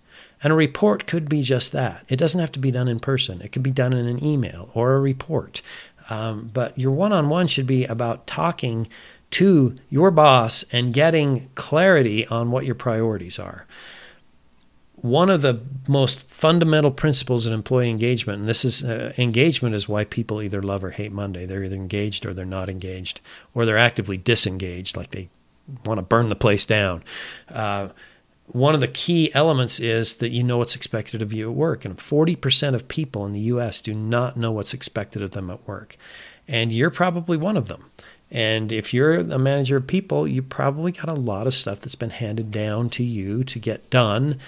And 0.42 0.52
a 0.52 0.56
report 0.56 1.06
could 1.06 1.30
be 1.30 1.44
just 1.44 1.72
that. 1.72 2.04
It 2.10 2.18
doesn't 2.18 2.42
have 2.42 2.52
to 2.54 2.60
be 2.60 2.72
done 2.72 2.88
in 2.88 3.00
person, 3.00 3.42
it 3.42 3.52
could 3.52 3.64
be 3.64 3.72
done 3.72 3.94
in 3.94 4.08
an 4.08 4.24
email 4.24 4.70
or 4.74 4.96
a 4.96 5.00
report. 5.00 5.62
Um, 6.10 6.50
but 6.54 6.78
your 6.78 6.92
one 6.92 7.14
on 7.14 7.30
one 7.30 7.48
should 7.48 7.68
be 7.68 7.86
about 7.86 8.28
talking 8.28 8.88
to 9.32 9.76
your 9.90 10.12
boss 10.12 10.64
and 10.72 10.94
getting 10.94 11.50
clarity 11.56 12.26
on 12.28 12.52
what 12.52 12.66
your 12.66 12.76
priorities 12.76 13.40
are. 13.40 13.66
One 14.96 15.30
of 15.30 15.42
the 15.42 15.62
most 15.88 16.22
fundamental 16.22 16.90
principles 16.90 17.46
in 17.46 17.54
employee 17.54 17.90
engagement, 17.90 18.40
and 18.40 18.48
this 18.48 18.66
is 18.66 18.84
uh, 18.84 19.14
engagement, 19.18 19.76
is 19.76 19.88
why 19.88 20.06
people 20.06 20.42
either 20.42 20.64
love 20.64 20.84
or 20.84 20.92
hate 20.92 21.12
Monday. 21.12 21.46
They're 21.46 21.64
either 21.64 21.76
engaged 21.76 22.26
or 22.26 22.34
they're 22.34 22.46
not 22.46 22.70
engaged, 22.70 23.22
or 23.54 23.66
they're 23.66 23.78
actively 23.78 24.18
disengaged, 24.18 24.98
like 24.98 25.12
they 25.12 25.30
want 25.84 26.00
to 26.00 26.02
burn 26.02 26.30
the 26.30 26.36
place 26.36 26.66
down. 26.66 27.04
Uh, 27.50 27.90
one 28.48 28.76
of 28.76 28.82
the 28.82 28.88
key 28.88 29.34
elements 29.34 29.80
is 29.80 30.16
that 30.16 30.30
you 30.30 30.44
know 30.44 30.60
what's 30.60 30.76
expected 30.76 31.22
of 31.22 31.34
you 31.34 31.50
at 31.50 31.56
work. 31.56 31.84
And 31.84 31.98
40% 31.98 32.76
of 32.76 32.88
people 32.88 33.26
in 33.26 33.32
the 33.32 33.40
US 33.42 33.82
do 33.82 33.94
not 33.94 34.38
know 34.38 34.52
what's 34.52 34.74
expected 34.74 35.22
of 35.22 35.32
them 35.32 35.50
at 35.50 35.68
work. 35.68 35.98
And 36.48 36.72
you're 36.72 36.92
probably 36.92 37.38
one 37.38 37.58
of 37.58 37.68
them. 37.68 37.90
And 38.32 38.72
if 38.72 38.94
you're 38.94 39.16
a 39.16 39.40
manager 39.40 39.78
of 39.78 39.88
people, 39.88 40.28
you 40.28 40.42
probably 40.42 40.92
got 40.92 41.10
a 41.10 41.20
lot 41.20 41.48
of 41.48 41.54
stuff 41.54 41.80
that's 41.80 41.96
been 41.96 42.10
handed 42.10 42.52
down 42.52 42.90
to 42.92 43.04
you 43.04 43.44
to 43.44 43.60
get 43.60 43.90
done. 43.90 44.40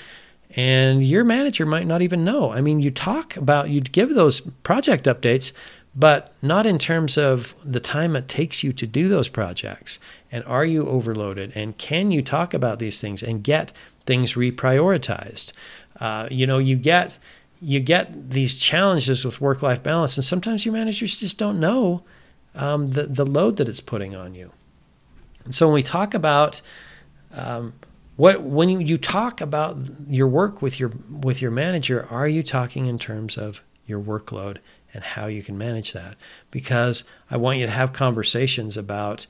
And 0.56 1.06
your 1.06 1.24
manager 1.24 1.66
might 1.66 1.88
not 1.88 2.02
even 2.02 2.26
know. 2.26 2.52
I 2.52 2.62
mean, 2.62 2.80
you 2.80 2.90
talk 2.90 3.38
about, 3.38 3.70
you 3.70 3.82
give 3.82 4.16
those 4.16 4.42
project 4.42 5.06
updates, 5.06 5.52
but 5.96 6.34
not 6.42 6.66
in 6.66 6.78
terms 6.78 7.18
of 7.18 7.56
the 7.64 7.80
time 7.80 8.16
it 8.16 8.28
takes 8.28 8.64
you 8.64 8.72
to 8.74 8.88
do 8.88 9.08
those 9.08 9.30
projects. 9.30 10.00
And 10.32 10.44
are 10.46 10.66
you 10.66 10.86
overloaded? 10.88 11.52
And 11.56 11.78
can 11.78 12.12
you 12.12 12.22
talk 12.22 12.54
about 12.54 12.80
these 12.80 13.02
things 13.02 13.22
and 13.24 13.44
get 13.44 13.72
things 14.06 14.34
reprioritized? 14.34 15.54
Uh, 16.00 16.28
you 16.32 16.48
know, 16.48 16.60
you 16.60 16.76
get 16.76 17.18
you 17.60 17.80
get 17.80 18.30
these 18.30 18.56
challenges 18.56 19.26
with 19.26 19.42
work 19.42 19.64
life 19.64 19.82
balance, 19.82 20.16
and 20.16 20.24
sometimes 20.24 20.64
your 20.64 20.74
managers 20.74 21.18
just 21.18 21.40
don't 21.40 21.60
know 21.60 22.04
um, 22.58 22.88
the, 22.88 23.04
the 23.04 23.26
load 23.26 23.58
that 23.58 23.70
it's 23.70 23.82
putting 23.82 24.16
on 24.16 24.36
you. 24.36 24.52
And 25.46 25.56
so 25.56 25.68
when 25.68 25.76
we 25.76 25.84
talk 25.84 26.14
about 26.14 26.62
um, 27.34 27.74
what 28.18 28.42
when 28.42 28.68
you, 28.68 28.80
you 28.80 28.98
talk 28.98 29.40
about 29.40 29.78
your 30.08 30.28
work 30.28 30.62
with 30.62 30.80
your 30.80 30.92
with 31.10 31.42
your 31.42 31.52
manager, 31.52 32.06
are 32.10 32.28
you 32.28 32.44
talking 32.44 32.88
in 32.88 33.00
terms 33.00 33.38
of 33.38 33.64
your 33.86 34.02
workload 34.02 34.58
and 34.94 35.04
how 35.04 35.28
you 35.28 35.44
can 35.44 35.58
manage 35.58 35.94
that? 35.94 36.16
Because 36.52 37.04
I 37.32 37.38
want 37.38 37.60
you 37.60 37.66
to 37.66 37.72
have 37.72 37.94
conversations 37.94 38.76
about 38.76 39.28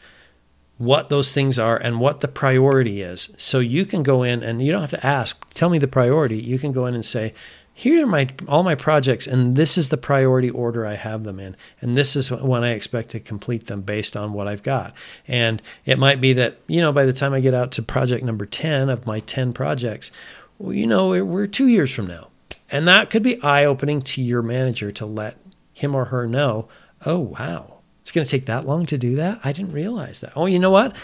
what 0.78 1.10
those 1.10 1.34
things 1.34 1.58
are 1.60 1.78
and 1.78 2.00
what 2.00 2.22
the 2.22 2.28
priority 2.28 3.02
is. 3.02 3.34
So 3.38 3.60
you 3.60 3.86
can 3.86 4.04
go 4.04 4.24
in 4.24 4.44
and 4.44 4.62
you 4.62 4.72
don't 4.72 4.82
have 4.82 4.92
to 4.92 5.06
ask, 5.06 5.52
tell 5.54 5.70
me 5.70 5.80
the 5.80 5.88
priority. 5.88 6.38
You 6.38 6.60
can 6.60 6.72
go 6.72 6.86
in 6.86 6.94
and 6.94 7.06
say, 7.06 7.34
here 7.78 8.04
are 8.04 8.08
my 8.08 8.28
all 8.48 8.64
my 8.64 8.74
projects 8.74 9.28
and 9.28 9.56
this 9.56 9.78
is 9.78 9.90
the 9.90 9.98
priority 9.98 10.50
order 10.50 10.84
I 10.84 10.96
have 10.96 11.26
them 11.26 11.40
in 11.40 11.56
and 11.80 11.96
this 11.96 12.16
is 12.16 12.32
when 12.32 12.64
I 12.64 12.72
expect 12.72 13.10
to 13.10 13.20
complete 13.20 13.68
them 13.68 13.82
based 13.84 14.18
on 14.18 14.34
what 14.34 14.48
I've 14.48 14.64
got. 14.64 14.96
And 15.28 15.62
it 15.86 16.00
might 16.00 16.20
be 16.20 16.34
that 16.34 16.58
you 16.68 16.82
know 16.82 16.92
by 16.92 17.06
the 17.06 17.14
time 17.14 17.36
I 17.36 17.40
get 17.40 17.54
out 17.54 17.72
to 17.74 17.84
project 17.84 18.24
number 18.26 18.48
10 18.48 18.90
of 18.90 19.06
my 19.06 19.20
10 19.20 19.54
projects 19.54 20.10
well, 20.58 20.74
you 20.74 20.88
know 20.88 21.10
we're 21.24 21.46
2 21.46 21.68
years 21.68 21.94
from 21.94 22.08
now. 22.08 22.30
And 22.72 22.88
that 22.88 23.12
could 23.12 23.22
be 23.22 23.40
eye 23.44 23.64
opening 23.64 24.02
to 24.02 24.24
your 24.24 24.42
manager 24.42 24.92
to 24.94 25.06
let 25.06 25.38
him 25.72 25.94
or 25.94 26.06
her 26.06 26.26
know 26.26 26.68
oh 27.06 27.20
wow 27.20 27.78
it's 28.02 28.12
going 28.12 28.26
to 28.26 28.32
take 28.32 28.48
that 28.48 28.66
long 28.66 28.88
to 28.88 28.98
do 28.98 29.16
that? 29.18 29.40
I 29.44 29.52
didn't 29.52 29.74
realize 29.74 30.22
that. 30.22 30.34
Oh 30.36 30.48
you 30.48 30.58
know 30.58 30.72
what? 30.72 30.96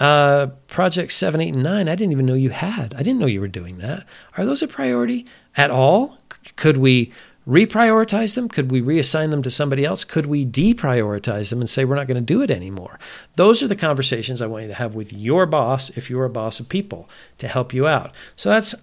Uh, 0.00 0.48
project 0.66 1.12
seven, 1.12 1.40
eight, 1.40 1.54
and 1.54 1.62
nine, 1.62 1.88
I 1.88 1.94
didn't 1.94 2.12
even 2.12 2.26
know 2.26 2.34
you 2.34 2.50
had. 2.50 2.94
I 2.94 3.04
didn't 3.04 3.20
know 3.20 3.26
you 3.26 3.40
were 3.40 3.46
doing 3.46 3.78
that. 3.78 4.04
Are 4.36 4.44
those 4.44 4.62
a 4.62 4.66
priority 4.66 5.26
at 5.56 5.70
all? 5.70 6.18
Could 6.56 6.76
we 6.76 7.12
reprioritize 7.46 8.34
them? 8.34 8.48
Could 8.48 8.70
we 8.70 8.80
reassign 8.80 9.30
them 9.30 9.42
to 9.42 9.50
somebody 9.50 9.84
else? 9.84 10.04
Could 10.04 10.26
we 10.26 10.46
deprioritize 10.46 11.50
them 11.50 11.60
and 11.60 11.68
say 11.68 11.84
we're 11.84 11.96
not 11.96 12.06
going 12.06 12.16
to 12.16 12.20
do 12.20 12.42
it 12.42 12.50
anymore? 12.50 12.98
Those 13.34 13.62
are 13.62 13.68
the 13.68 13.76
conversations 13.76 14.40
I 14.40 14.46
want 14.46 14.62
you 14.62 14.68
to 14.68 14.74
have 14.74 14.94
with 14.94 15.12
your 15.12 15.46
boss 15.46 15.90
if 15.90 16.08
you're 16.08 16.24
a 16.24 16.30
boss 16.30 16.60
of 16.60 16.68
people 16.68 17.08
to 17.38 17.48
help 17.48 17.72
you 17.72 17.86
out. 17.86 18.14
So 18.36 18.48
that's 18.48 18.74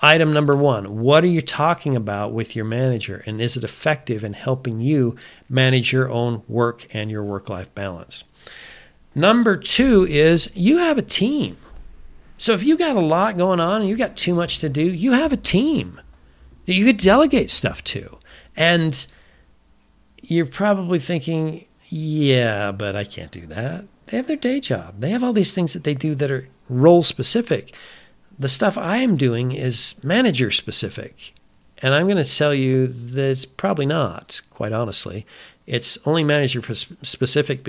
item 0.00 0.32
number 0.32 0.56
one. 0.56 0.98
What 0.98 1.24
are 1.24 1.28
you 1.28 1.42
talking 1.42 1.94
about 1.94 2.32
with 2.32 2.56
your 2.56 2.64
manager? 2.64 3.22
And 3.26 3.40
is 3.40 3.56
it 3.56 3.64
effective 3.64 4.24
in 4.24 4.32
helping 4.32 4.80
you 4.80 5.16
manage 5.48 5.92
your 5.92 6.10
own 6.10 6.42
work 6.48 6.86
and 6.94 7.10
your 7.10 7.24
work 7.24 7.48
life 7.48 7.72
balance? 7.74 8.24
Number 9.14 9.56
two 9.56 10.06
is 10.08 10.50
you 10.54 10.78
have 10.78 10.98
a 10.98 11.02
team. 11.02 11.56
So 12.36 12.52
if 12.52 12.62
you 12.62 12.76
got 12.76 12.94
a 12.94 13.00
lot 13.00 13.36
going 13.36 13.58
on 13.58 13.80
and 13.80 13.90
you 13.90 13.96
got 13.96 14.16
too 14.16 14.34
much 14.34 14.60
to 14.60 14.68
do, 14.68 14.82
you 14.82 15.12
have 15.12 15.32
a 15.32 15.36
team 15.36 16.00
that 16.68 16.74
you 16.74 16.84
could 16.84 16.98
delegate 16.98 17.48
stuff 17.48 17.82
to. 17.82 18.18
And 18.54 19.06
you're 20.20 20.44
probably 20.44 20.98
thinking, 20.98 21.64
yeah, 21.86 22.72
but 22.72 22.94
I 22.94 23.04
can't 23.04 23.30
do 23.30 23.46
that. 23.46 23.86
They 24.04 24.18
have 24.18 24.26
their 24.26 24.36
day 24.36 24.60
job. 24.60 25.00
They 25.00 25.08
have 25.08 25.24
all 25.24 25.32
these 25.32 25.54
things 25.54 25.72
that 25.72 25.84
they 25.84 25.94
do 25.94 26.14
that 26.16 26.30
are 26.30 26.46
role 26.68 27.04
specific. 27.04 27.74
The 28.38 28.50
stuff 28.50 28.76
I 28.76 28.98
am 28.98 29.16
doing 29.16 29.52
is 29.52 29.94
manager 30.02 30.50
specific. 30.50 31.32
And 31.78 31.94
I'm 31.94 32.06
going 32.06 32.22
to 32.22 32.36
tell 32.36 32.52
you 32.52 32.86
that 32.86 33.30
it's 33.30 33.46
probably 33.46 33.86
not, 33.86 34.42
quite 34.50 34.72
honestly. 34.72 35.24
It's 35.66 35.96
only 36.04 36.22
manager 36.22 36.60
specific 36.74 37.64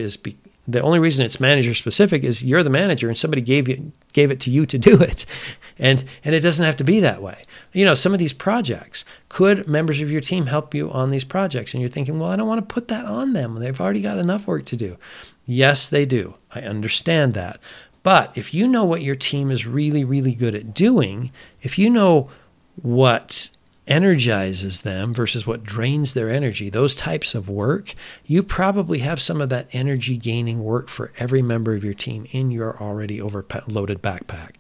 the 0.72 0.82
only 0.82 1.00
reason 1.00 1.26
it's 1.26 1.40
manager 1.40 1.74
specific 1.74 2.24
is 2.24 2.44
you're 2.44 2.64
the 2.64 2.70
manager 2.70 3.08
and 3.08 3.18
somebody 3.18 3.42
gave 3.42 3.68
you 3.68 3.92
gave 4.14 4.32
it 4.32 4.40
to 4.42 4.52
you 4.52 4.66
to 4.66 4.78
do 4.78 5.00
it. 5.02 5.26
And 5.82 6.04
and 6.26 6.36
it 6.36 6.42
doesn't 6.42 6.66
have 6.66 6.76
to 6.78 6.84
be 6.84 7.00
that 7.00 7.22
way. 7.22 7.46
You 7.72 7.86
know 7.86 7.94
some 7.94 8.12
of 8.12 8.20
these 8.20 8.34
projects 8.34 9.06
could 9.30 9.66
members 9.66 10.02
of 10.02 10.12
your 10.12 10.20
team 10.20 10.48
help 10.48 10.76
you 10.76 10.92
on 10.92 11.10
these 11.10 11.24
projects? 11.24 11.74
And 11.74 11.80
you're 11.80 11.90
thinking 11.90 12.20
well 12.20 12.28
i 12.28 12.36
don't 12.36 12.50
want 12.50 12.60
to 12.60 12.74
put 12.74 12.90
that 12.90 13.06
on 13.06 13.32
them. 13.32 13.56
They've 13.56 13.80
already 13.80 14.02
got 14.02 14.18
enough 14.18 14.46
work 14.46 14.66
to 14.66 14.76
do. 14.76 14.98
Yes 15.46 15.88
they 15.88 16.06
do. 16.06 16.36
I 16.54 16.60
understand 16.64 17.34
that. 17.36 17.62
But 18.04 18.38
if 18.38 18.54
you 18.54 18.68
know 18.68 18.84
what 18.84 19.04
your 19.04 19.16
team 19.16 19.52
is 19.52 19.66
really 19.66 20.04
really 20.04 20.36
good 20.36 20.54
at 20.54 20.74
doing 20.74 21.32
if 21.62 21.80
you 21.80 21.90
know 21.90 22.30
what 22.76 23.50
energizes 23.90 24.82
them 24.82 25.14
versus 25.14 25.46
what 25.46 25.64
drains 25.64 26.14
their 26.14 26.30
energy, 26.30 26.70
those 26.70 26.96
types 26.96 27.36
of 27.36 27.50
work, 27.50 27.96
you 28.26 28.44
probably 28.44 29.00
have 29.00 29.20
some 29.20 29.42
of 29.42 29.50
that 29.50 29.68
energy 29.74 30.16
gaining 30.16 30.64
work 30.64 30.88
for 30.88 31.12
every 31.18 31.42
member 31.42 31.74
of 31.74 31.84
your 31.84 31.96
team 31.96 32.26
in 32.32 32.52
your 32.52 32.82
already 32.82 33.20
overloaded 33.20 34.02
backpack. 34.02 34.56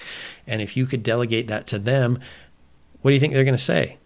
And 0.48 0.62
if 0.62 0.75
you 0.75 0.86
could 0.86 1.03
delegate 1.03 1.48
that 1.48 1.67
to 1.67 1.79
them, 1.79 2.19
what 3.01 3.12
do 3.12 3.13
you 3.13 3.19
think 3.19 3.33
they're 3.33 3.43
going 3.43 3.55
to 3.55 3.63
say? 3.63 3.98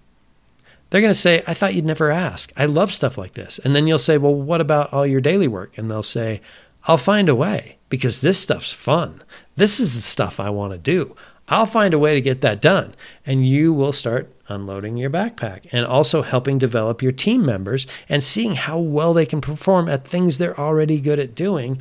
They're 0.90 1.02
going 1.02 1.10
to 1.10 1.20
say, 1.20 1.42
I 1.48 1.56
thought 1.56 1.74
you'd 1.74 1.86
never 1.86 2.12
ask. 2.12 2.54
I 2.56 2.66
love 2.66 2.94
stuff 2.94 3.18
like 3.18 3.34
this. 3.34 3.58
And 3.58 3.76
then 3.76 3.88
you'll 3.88 3.98
say, 3.98 4.20
Well, 4.20 4.36
what 4.36 4.62
about 4.62 4.94
all 4.94 5.08
your 5.08 5.22
daily 5.22 5.48
work? 5.48 5.76
And 5.76 5.90
they'll 5.90 6.04
say, 6.04 6.40
I'll 6.86 7.00
find 7.00 7.30
a 7.30 7.36
way 7.36 7.78
because 7.90 8.22
this 8.22 8.40
stuff's 8.40 8.74
fun. 8.74 9.24
This 9.56 9.80
is 9.80 9.96
the 9.96 10.02
stuff 10.02 10.40
I 10.40 10.52
want 10.52 10.74
to 10.74 10.78
do. 10.78 11.16
I'll 11.54 11.68
find 11.68 11.94
a 11.94 12.00
way 12.00 12.16
to 12.16 12.22
get 12.22 12.42
that 12.42 12.62
done. 12.62 12.96
And 13.28 13.48
you 13.48 13.74
will 13.74 13.94
start 13.94 14.34
unloading 14.48 14.98
your 14.98 15.12
backpack 15.12 15.68
and 15.72 15.86
also 15.86 16.24
helping 16.24 16.58
develop 16.58 17.04
your 17.04 17.12
team 17.12 17.46
members 17.46 17.86
and 18.10 18.24
seeing 18.24 18.56
how 18.56 18.80
well 18.80 19.14
they 19.14 19.28
can 19.28 19.40
perform 19.40 19.88
at 19.88 20.06
things 20.06 20.38
they're 20.38 20.60
already 20.60 21.00
good 21.00 21.20
at 21.20 21.36
doing. 21.36 21.80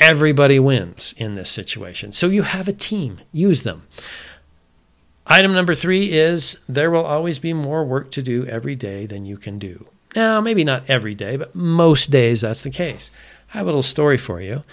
Everybody 0.00 0.58
wins 0.58 1.14
in 1.16 1.36
this 1.36 1.50
situation. 1.50 2.10
So 2.10 2.26
you 2.26 2.42
have 2.42 2.66
a 2.66 2.72
team, 2.72 3.18
use 3.32 3.62
them. 3.62 3.84
Item 5.28 5.54
number 5.54 5.74
three 5.74 6.12
is 6.12 6.60
there 6.68 6.90
will 6.90 7.06
always 7.06 7.38
be 7.38 7.52
more 7.52 7.84
work 7.84 8.10
to 8.12 8.22
do 8.22 8.44
every 8.46 8.74
day 8.74 9.06
than 9.06 9.24
you 9.24 9.36
can 9.36 9.58
do. 9.58 9.86
Now, 10.16 10.40
maybe 10.40 10.64
not 10.64 10.88
every 10.90 11.14
day, 11.14 11.36
but 11.36 11.54
most 11.54 12.10
days 12.10 12.40
that's 12.40 12.62
the 12.62 12.70
case. 12.70 13.10
I 13.54 13.58
have 13.58 13.66
a 13.66 13.70
little 13.70 13.82
story 13.82 14.18
for 14.18 14.40
you. 14.40 14.64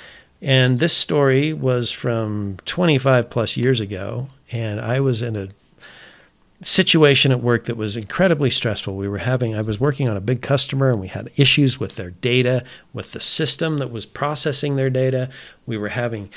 And 0.44 0.82
this 0.82 0.96
story 0.96 1.54
was 1.54 1.90
from 1.90 2.58
25 2.66 3.30
plus 3.30 3.56
years 3.56 3.80
ago. 3.80 4.28
And 4.52 4.82
I 4.82 5.00
was 5.00 5.22
in 5.22 5.38
a 5.38 5.48
situation 6.62 7.32
at 7.32 7.42
work 7.42 7.64
that 7.64 7.78
was 7.78 7.96
incredibly 7.96 8.50
stressful. 8.50 8.96
We 8.96 9.08
were 9.08 9.20
having, 9.20 9.56
I 9.56 9.62
was 9.62 9.80
working 9.80 10.10
on 10.10 10.18
a 10.18 10.22
big 10.22 10.42
customer 10.42 10.92
and 10.92 11.00
we 11.00 11.08
had 11.08 11.32
issues 11.38 11.80
with 11.80 11.96
their 11.96 12.12
data, 12.12 12.66
with 12.92 13.14
the 13.14 13.22
system 13.22 13.78
that 13.78 13.90
was 13.90 14.06
processing 14.06 14.76
their 14.76 14.90
data. 14.90 15.30
We 15.66 15.78
were 15.78 15.90
having 15.90 16.30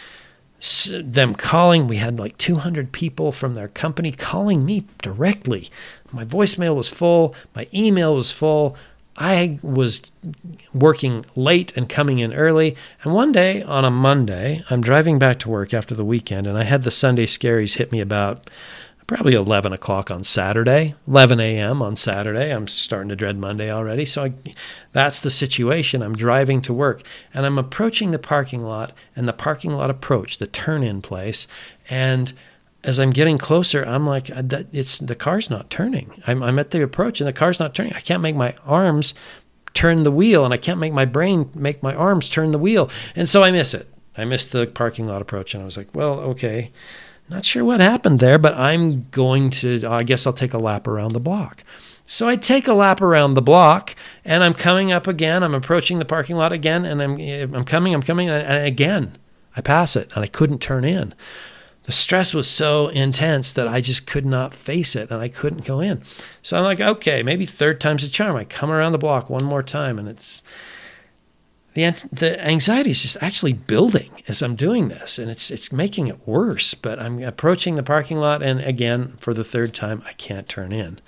them 1.02 1.34
calling. 1.34 1.88
We 1.88 1.96
had 1.96 2.16
like 2.16 2.38
200 2.38 2.92
people 2.92 3.32
from 3.32 3.54
their 3.54 3.68
company 3.68 4.12
calling 4.12 4.64
me 4.64 4.86
directly. 5.02 5.68
My 6.12 6.24
voicemail 6.24 6.76
was 6.76 6.88
full, 6.88 7.34
my 7.56 7.66
email 7.74 8.14
was 8.14 8.30
full. 8.30 8.76
I 9.18 9.58
was 9.62 10.10
working 10.74 11.24
late 11.34 11.76
and 11.76 11.88
coming 11.88 12.18
in 12.18 12.34
early. 12.34 12.76
And 13.02 13.14
one 13.14 13.32
day 13.32 13.62
on 13.62 13.84
a 13.84 13.90
Monday, 13.90 14.62
I'm 14.68 14.82
driving 14.82 15.18
back 15.18 15.38
to 15.40 15.48
work 15.48 15.72
after 15.72 15.94
the 15.94 16.04
weekend, 16.04 16.46
and 16.46 16.58
I 16.58 16.64
had 16.64 16.82
the 16.82 16.90
Sunday 16.90 17.26
scaries 17.26 17.76
hit 17.76 17.92
me 17.92 18.00
about 18.00 18.50
probably 19.06 19.34
11 19.34 19.72
o'clock 19.72 20.10
on 20.10 20.24
Saturday, 20.24 20.94
11 21.06 21.38
a.m. 21.38 21.80
on 21.80 21.94
Saturday. 21.94 22.52
I'm 22.52 22.66
starting 22.66 23.08
to 23.08 23.16
dread 23.16 23.38
Monday 23.38 23.70
already. 23.70 24.04
So 24.04 24.24
I, 24.24 24.32
that's 24.92 25.20
the 25.20 25.30
situation. 25.30 26.02
I'm 26.02 26.16
driving 26.16 26.60
to 26.62 26.74
work 26.74 27.02
and 27.32 27.46
I'm 27.46 27.58
approaching 27.58 28.10
the 28.10 28.18
parking 28.18 28.62
lot 28.62 28.92
and 29.14 29.28
the 29.28 29.32
parking 29.32 29.72
lot 29.72 29.90
approach, 29.90 30.38
the 30.38 30.48
turn 30.48 30.82
in 30.82 31.02
place. 31.02 31.46
And 31.88 32.32
as 32.86 33.00
I'm 33.00 33.10
getting 33.10 33.36
closer, 33.36 33.84
I'm 33.84 34.06
like, 34.06 34.30
uh, 34.30 34.42
it's 34.72 35.00
the 35.00 35.16
car's 35.16 35.50
not 35.50 35.68
turning. 35.70 36.22
I'm, 36.26 36.42
I'm 36.42 36.58
at 36.58 36.70
the 36.70 36.82
approach 36.82 37.20
and 37.20 37.26
the 37.26 37.32
car's 37.32 37.58
not 37.58 37.74
turning. 37.74 37.92
I 37.92 38.00
can't 38.00 38.22
make 38.22 38.36
my 38.36 38.54
arms 38.64 39.12
turn 39.74 40.04
the 40.04 40.12
wheel 40.12 40.44
and 40.44 40.54
I 40.54 40.56
can't 40.56 40.80
make 40.80 40.92
my 40.92 41.04
brain 41.04 41.50
make 41.54 41.82
my 41.82 41.94
arms 41.94 42.30
turn 42.30 42.52
the 42.52 42.58
wheel. 42.58 42.88
And 43.16 43.28
so 43.28 43.42
I 43.42 43.50
miss 43.50 43.74
it. 43.74 43.88
I 44.16 44.24
missed 44.24 44.52
the 44.52 44.66
parking 44.66 45.06
lot 45.06 45.20
approach 45.20 45.52
and 45.52 45.62
I 45.62 45.66
was 45.66 45.76
like, 45.76 45.88
well, 45.94 46.20
okay. 46.20 46.70
Not 47.28 47.44
sure 47.44 47.64
what 47.64 47.80
happened 47.80 48.20
there, 48.20 48.38
but 48.38 48.54
I'm 48.54 49.08
going 49.10 49.50
to, 49.50 49.84
I 49.84 50.04
guess 50.04 50.26
I'll 50.26 50.32
take 50.32 50.54
a 50.54 50.58
lap 50.58 50.86
around 50.86 51.12
the 51.12 51.20
block. 51.20 51.64
So 52.06 52.28
I 52.28 52.36
take 52.36 52.68
a 52.68 52.72
lap 52.72 53.00
around 53.00 53.34
the 53.34 53.42
block 53.42 53.96
and 54.24 54.44
I'm 54.44 54.54
coming 54.54 54.92
up 54.92 55.08
again. 55.08 55.42
I'm 55.42 55.56
approaching 55.56 55.98
the 55.98 56.04
parking 56.04 56.36
lot 56.36 56.52
again 56.52 56.84
and 56.84 57.02
I'm, 57.02 57.18
I'm 57.52 57.64
coming, 57.64 57.92
I'm 57.94 58.02
coming. 58.02 58.30
And 58.30 58.64
again, 58.64 59.18
I 59.56 59.60
pass 59.60 59.96
it 59.96 60.08
and 60.14 60.22
I 60.22 60.28
couldn't 60.28 60.60
turn 60.60 60.84
in. 60.84 61.14
The 61.86 61.92
stress 61.92 62.34
was 62.34 62.48
so 62.50 62.88
intense 62.88 63.52
that 63.52 63.68
I 63.68 63.80
just 63.80 64.06
could 64.06 64.26
not 64.26 64.52
face 64.52 64.94
it 64.96 65.10
and 65.10 65.20
I 65.20 65.28
couldn't 65.28 65.64
go 65.64 65.80
in. 65.80 66.02
So 66.42 66.58
I'm 66.58 66.64
like, 66.64 66.80
okay, 66.80 67.22
maybe 67.22 67.46
third 67.46 67.80
time's 67.80 68.04
a 68.04 68.10
charm. 68.10 68.36
I 68.36 68.44
come 68.44 68.70
around 68.70 68.92
the 68.92 68.98
block 68.98 69.30
one 69.30 69.44
more 69.44 69.62
time 69.62 69.98
and 69.98 70.08
it's, 70.08 70.42
the 71.76 72.08
the 72.10 72.42
anxiety 72.44 72.90
is 72.90 73.02
just 73.02 73.18
actually 73.20 73.52
building 73.52 74.10
as 74.26 74.40
I'm 74.40 74.56
doing 74.56 74.88
this, 74.88 75.18
and 75.18 75.30
it's 75.30 75.50
it's 75.50 75.70
making 75.70 76.06
it 76.06 76.26
worse. 76.26 76.72
But 76.72 76.98
I'm 76.98 77.22
approaching 77.22 77.74
the 77.74 77.82
parking 77.82 78.16
lot, 78.16 78.42
and 78.42 78.60
again, 78.60 79.08
for 79.20 79.34
the 79.34 79.44
third 79.44 79.74
time, 79.74 80.00
I 80.06 80.14
can't 80.14 80.48
turn 80.48 80.72
in. 80.72 81.00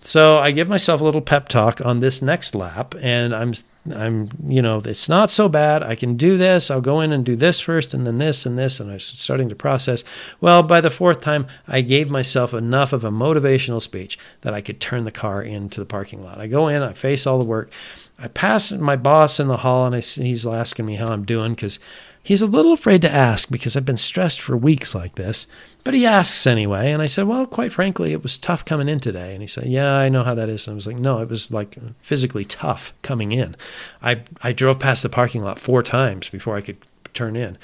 So 0.00 0.38
I 0.38 0.52
give 0.52 0.68
myself 0.68 1.00
a 1.00 1.04
little 1.04 1.20
pep 1.20 1.48
talk 1.48 1.84
on 1.84 1.98
this 1.98 2.22
next 2.22 2.54
lap, 2.54 2.94
and 3.00 3.34
I'm 3.34 3.52
I'm 3.92 4.30
you 4.46 4.62
know 4.62 4.80
it's 4.84 5.08
not 5.08 5.28
so 5.28 5.48
bad. 5.48 5.82
I 5.82 5.96
can 5.96 6.16
do 6.16 6.36
this. 6.38 6.70
I'll 6.70 6.80
go 6.80 7.00
in 7.00 7.12
and 7.12 7.24
do 7.24 7.34
this 7.34 7.58
first, 7.58 7.92
and 7.92 8.06
then 8.06 8.18
this 8.18 8.46
and 8.46 8.56
this, 8.56 8.78
and 8.78 8.92
I'm 8.92 9.00
starting 9.00 9.48
to 9.48 9.56
process. 9.56 10.04
Well, 10.40 10.62
by 10.62 10.80
the 10.80 10.90
fourth 10.90 11.20
time, 11.20 11.48
I 11.66 11.80
gave 11.80 12.08
myself 12.10 12.54
enough 12.54 12.92
of 12.92 13.02
a 13.02 13.10
motivational 13.10 13.82
speech 13.82 14.18
that 14.42 14.54
I 14.54 14.60
could 14.60 14.80
turn 14.80 15.04
the 15.04 15.10
car 15.10 15.42
into 15.42 15.80
the 15.80 15.86
parking 15.86 16.22
lot. 16.22 16.40
I 16.40 16.46
go 16.46 16.68
in, 16.68 16.82
I 16.82 16.92
face 16.92 17.26
all 17.26 17.40
the 17.40 17.44
work, 17.44 17.72
I 18.20 18.26
pass 18.26 18.72
my 18.72 18.96
boss 18.96 19.38
in 19.38 19.46
the 19.46 19.58
hall 19.58 19.86
and 19.86 19.94
I, 19.94 20.00
he's 20.00 20.44
asking 20.44 20.86
me 20.86 20.96
how 20.96 21.08
I'm 21.08 21.24
doing 21.24 21.54
because 21.54 21.78
he's 22.22 22.42
a 22.42 22.46
little 22.46 22.72
afraid 22.72 23.02
to 23.02 23.10
ask 23.10 23.50
because 23.50 23.76
I've 23.76 23.84
been 23.84 23.96
stressed 23.96 24.40
for 24.40 24.56
weeks 24.56 24.94
like 24.94 25.14
this. 25.14 25.46
But 25.84 25.94
he 25.94 26.04
asks 26.04 26.46
anyway. 26.46 26.92
And 26.92 27.00
I 27.00 27.06
said, 27.06 27.26
Well, 27.26 27.46
quite 27.46 27.72
frankly, 27.72 28.12
it 28.12 28.22
was 28.22 28.36
tough 28.36 28.64
coming 28.64 28.88
in 28.88 29.00
today. 29.00 29.32
And 29.32 29.42
he 29.42 29.48
said, 29.48 29.66
Yeah, 29.66 29.96
I 29.96 30.08
know 30.08 30.24
how 30.24 30.34
that 30.34 30.48
is. 30.48 30.66
And 30.66 30.74
I 30.74 30.76
was 30.76 30.86
like, 30.86 30.96
No, 30.96 31.20
it 31.20 31.28
was 31.28 31.50
like 31.50 31.76
physically 32.00 32.44
tough 32.44 32.92
coming 33.02 33.32
in. 33.32 33.56
I, 34.02 34.22
I 34.42 34.52
drove 34.52 34.78
past 34.78 35.02
the 35.02 35.08
parking 35.08 35.42
lot 35.42 35.58
four 35.58 35.82
times 35.82 36.28
before 36.28 36.56
I 36.56 36.60
could 36.60 36.78
turn 37.14 37.36
in. 37.36 37.56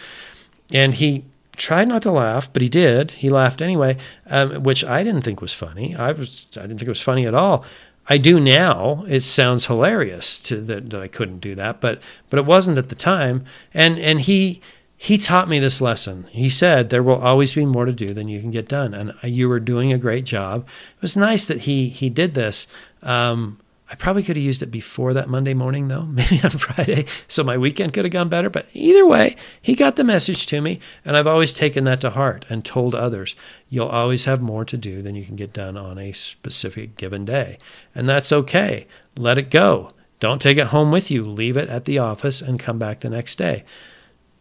And 0.72 0.94
he 0.94 1.24
tried 1.56 1.88
not 1.88 2.02
to 2.02 2.10
laugh, 2.10 2.52
but 2.52 2.62
he 2.62 2.68
did. 2.68 3.12
He 3.12 3.30
laughed 3.30 3.62
anyway, 3.62 3.96
um, 4.26 4.62
which 4.62 4.84
I 4.84 5.04
didn't 5.04 5.22
think 5.22 5.40
was 5.40 5.52
funny. 5.52 5.94
I 5.94 6.12
was 6.12 6.46
I 6.56 6.62
didn't 6.62 6.78
think 6.78 6.88
it 6.88 6.88
was 6.88 7.00
funny 7.00 7.26
at 7.26 7.34
all. 7.34 7.64
I 8.08 8.18
do 8.18 8.38
now. 8.38 9.04
It 9.08 9.22
sounds 9.22 9.66
hilarious 9.66 10.38
to 10.40 10.56
that, 10.62 10.90
that 10.90 11.00
I 11.00 11.08
couldn't 11.08 11.38
do 11.38 11.54
that, 11.54 11.80
but 11.80 12.00
but 12.30 12.38
it 12.38 12.46
wasn't 12.46 12.78
at 12.78 12.88
the 12.88 12.94
time. 12.94 13.44
And 13.72 13.98
and 13.98 14.20
he 14.20 14.60
he 14.96 15.18
taught 15.18 15.48
me 15.48 15.58
this 15.58 15.80
lesson. 15.80 16.26
He 16.30 16.48
said 16.48 16.90
there 16.90 17.02
will 17.02 17.20
always 17.20 17.54
be 17.54 17.66
more 17.66 17.84
to 17.84 17.92
do 17.92 18.12
than 18.14 18.28
you 18.28 18.40
can 18.40 18.50
get 18.50 18.68
done, 18.68 18.94
and 18.94 19.12
you 19.22 19.48
were 19.48 19.60
doing 19.60 19.92
a 19.92 19.98
great 19.98 20.24
job. 20.24 20.66
It 20.96 21.02
was 21.02 21.16
nice 21.16 21.46
that 21.46 21.62
he 21.62 21.88
he 21.88 22.10
did 22.10 22.34
this. 22.34 22.66
Um, 23.02 23.58
I 23.90 23.96
probably 23.96 24.22
could 24.22 24.36
have 24.36 24.44
used 24.44 24.62
it 24.62 24.70
before 24.70 25.12
that 25.12 25.28
Monday 25.28 25.52
morning, 25.52 25.88
though, 25.88 26.02
maybe 26.06 26.40
on 26.42 26.50
Friday, 26.50 27.04
so 27.28 27.44
my 27.44 27.58
weekend 27.58 27.92
could 27.92 28.04
have 28.04 28.12
gone 28.12 28.28
better. 28.28 28.48
But 28.48 28.66
either 28.72 29.06
way, 29.06 29.36
he 29.60 29.74
got 29.74 29.96
the 29.96 30.04
message 30.04 30.46
to 30.46 30.60
me, 30.60 30.80
and 31.04 31.16
I've 31.16 31.26
always 31.26 31.52
taken 31.52 31.84
that 31.84 32.00
to 32.00 32.10
heart 32.10 32.44
and 32.48 32.64
told 32.64 32.94
others 32.94 33.36
you'll 33.68 33.88
always 33.88 34.24
have 34.24 34.40
more 34.40 34.64
to 34.64 34.76
do 34.76 35.02
than 35.02 35.14
you 35.14 35.24
can 35.24 35.36
get 35.36 35.52
done 35.52 35.76
on 35.76 35.98
a 35.98 36.12
specific 36.12 36.96
given 36.96 37.24
day. 37.24 37.58
And 37.94 38.08
that's 38.08 38.32
okay. 38.32 38.86
Let 39.16 39.38
it 39.38 39.50
go. 39.50 39.90
Don't 40.18 40.40
take 40.40 40.56
it 40.56 40.68
home 40.68 40.90
with 40.90 41.10
you. 41.10 41.24
Leave 41.24 41.56
it 41.56 41.68
at 41.68 41.84
the 41.84 41.98
office 41.98 42.40
and 42.40 42.58
come 42.58 42.78
back 42.78 43.00
the 43.00 43.10
next 43.10 43.36
day. 43.36 43.64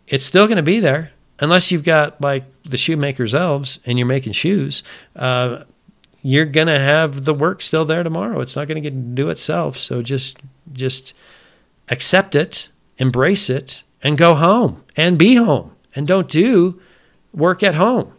It's 0.07 0.25
still 0.25 0.47
going 0.47 0.57
to 0.57 0.63
be 0.63 0.79
there 0.79 1.11
unless 1.39 1.71
you've 1.71 1.83
got 1.83 2.21
like 2.21 2.45
the 2.63 2.77
shoemaker's 2.77 3.33
elves 3.33 3.79
and 3.85 3.97
you're 3.97 4.07
making 4.07 4.33
shoes. 4.33 4.83
Uh, 5.15 5.63
you're 6.23 6.45
going 6.45 6.67
to 6.67 6.79
have 6.79 7.25
the 7.25 7.33
work 7.33 7.61
still 7.61 7.85
there 7.85 8.01
tomorrow. 8.01 8.39
It's 8.39 8.55
not 8.55 8.67
going 8.67 8.81
to 8.81 8.89
do 8.89 9.29
itself. 9.29 9.77
So 9.77 10.01
just 10.01 10.37
just 10.71 11.13
accept 11.89 12.33
it, 12.33 12.69
embrace 12.97 13.49
it, 13.49 13.83
and 14.01 14.17
go 14.17 14.33
home 14.33 14.83
and 14.95 15.19
be 15.19 15.35
home 15.35 15.75
and 15.93 16.07
don't 16.07 16.29
do 16.29 16.81
work 17.33 17.61
at 17.61 17.75
home. 17.75 18.13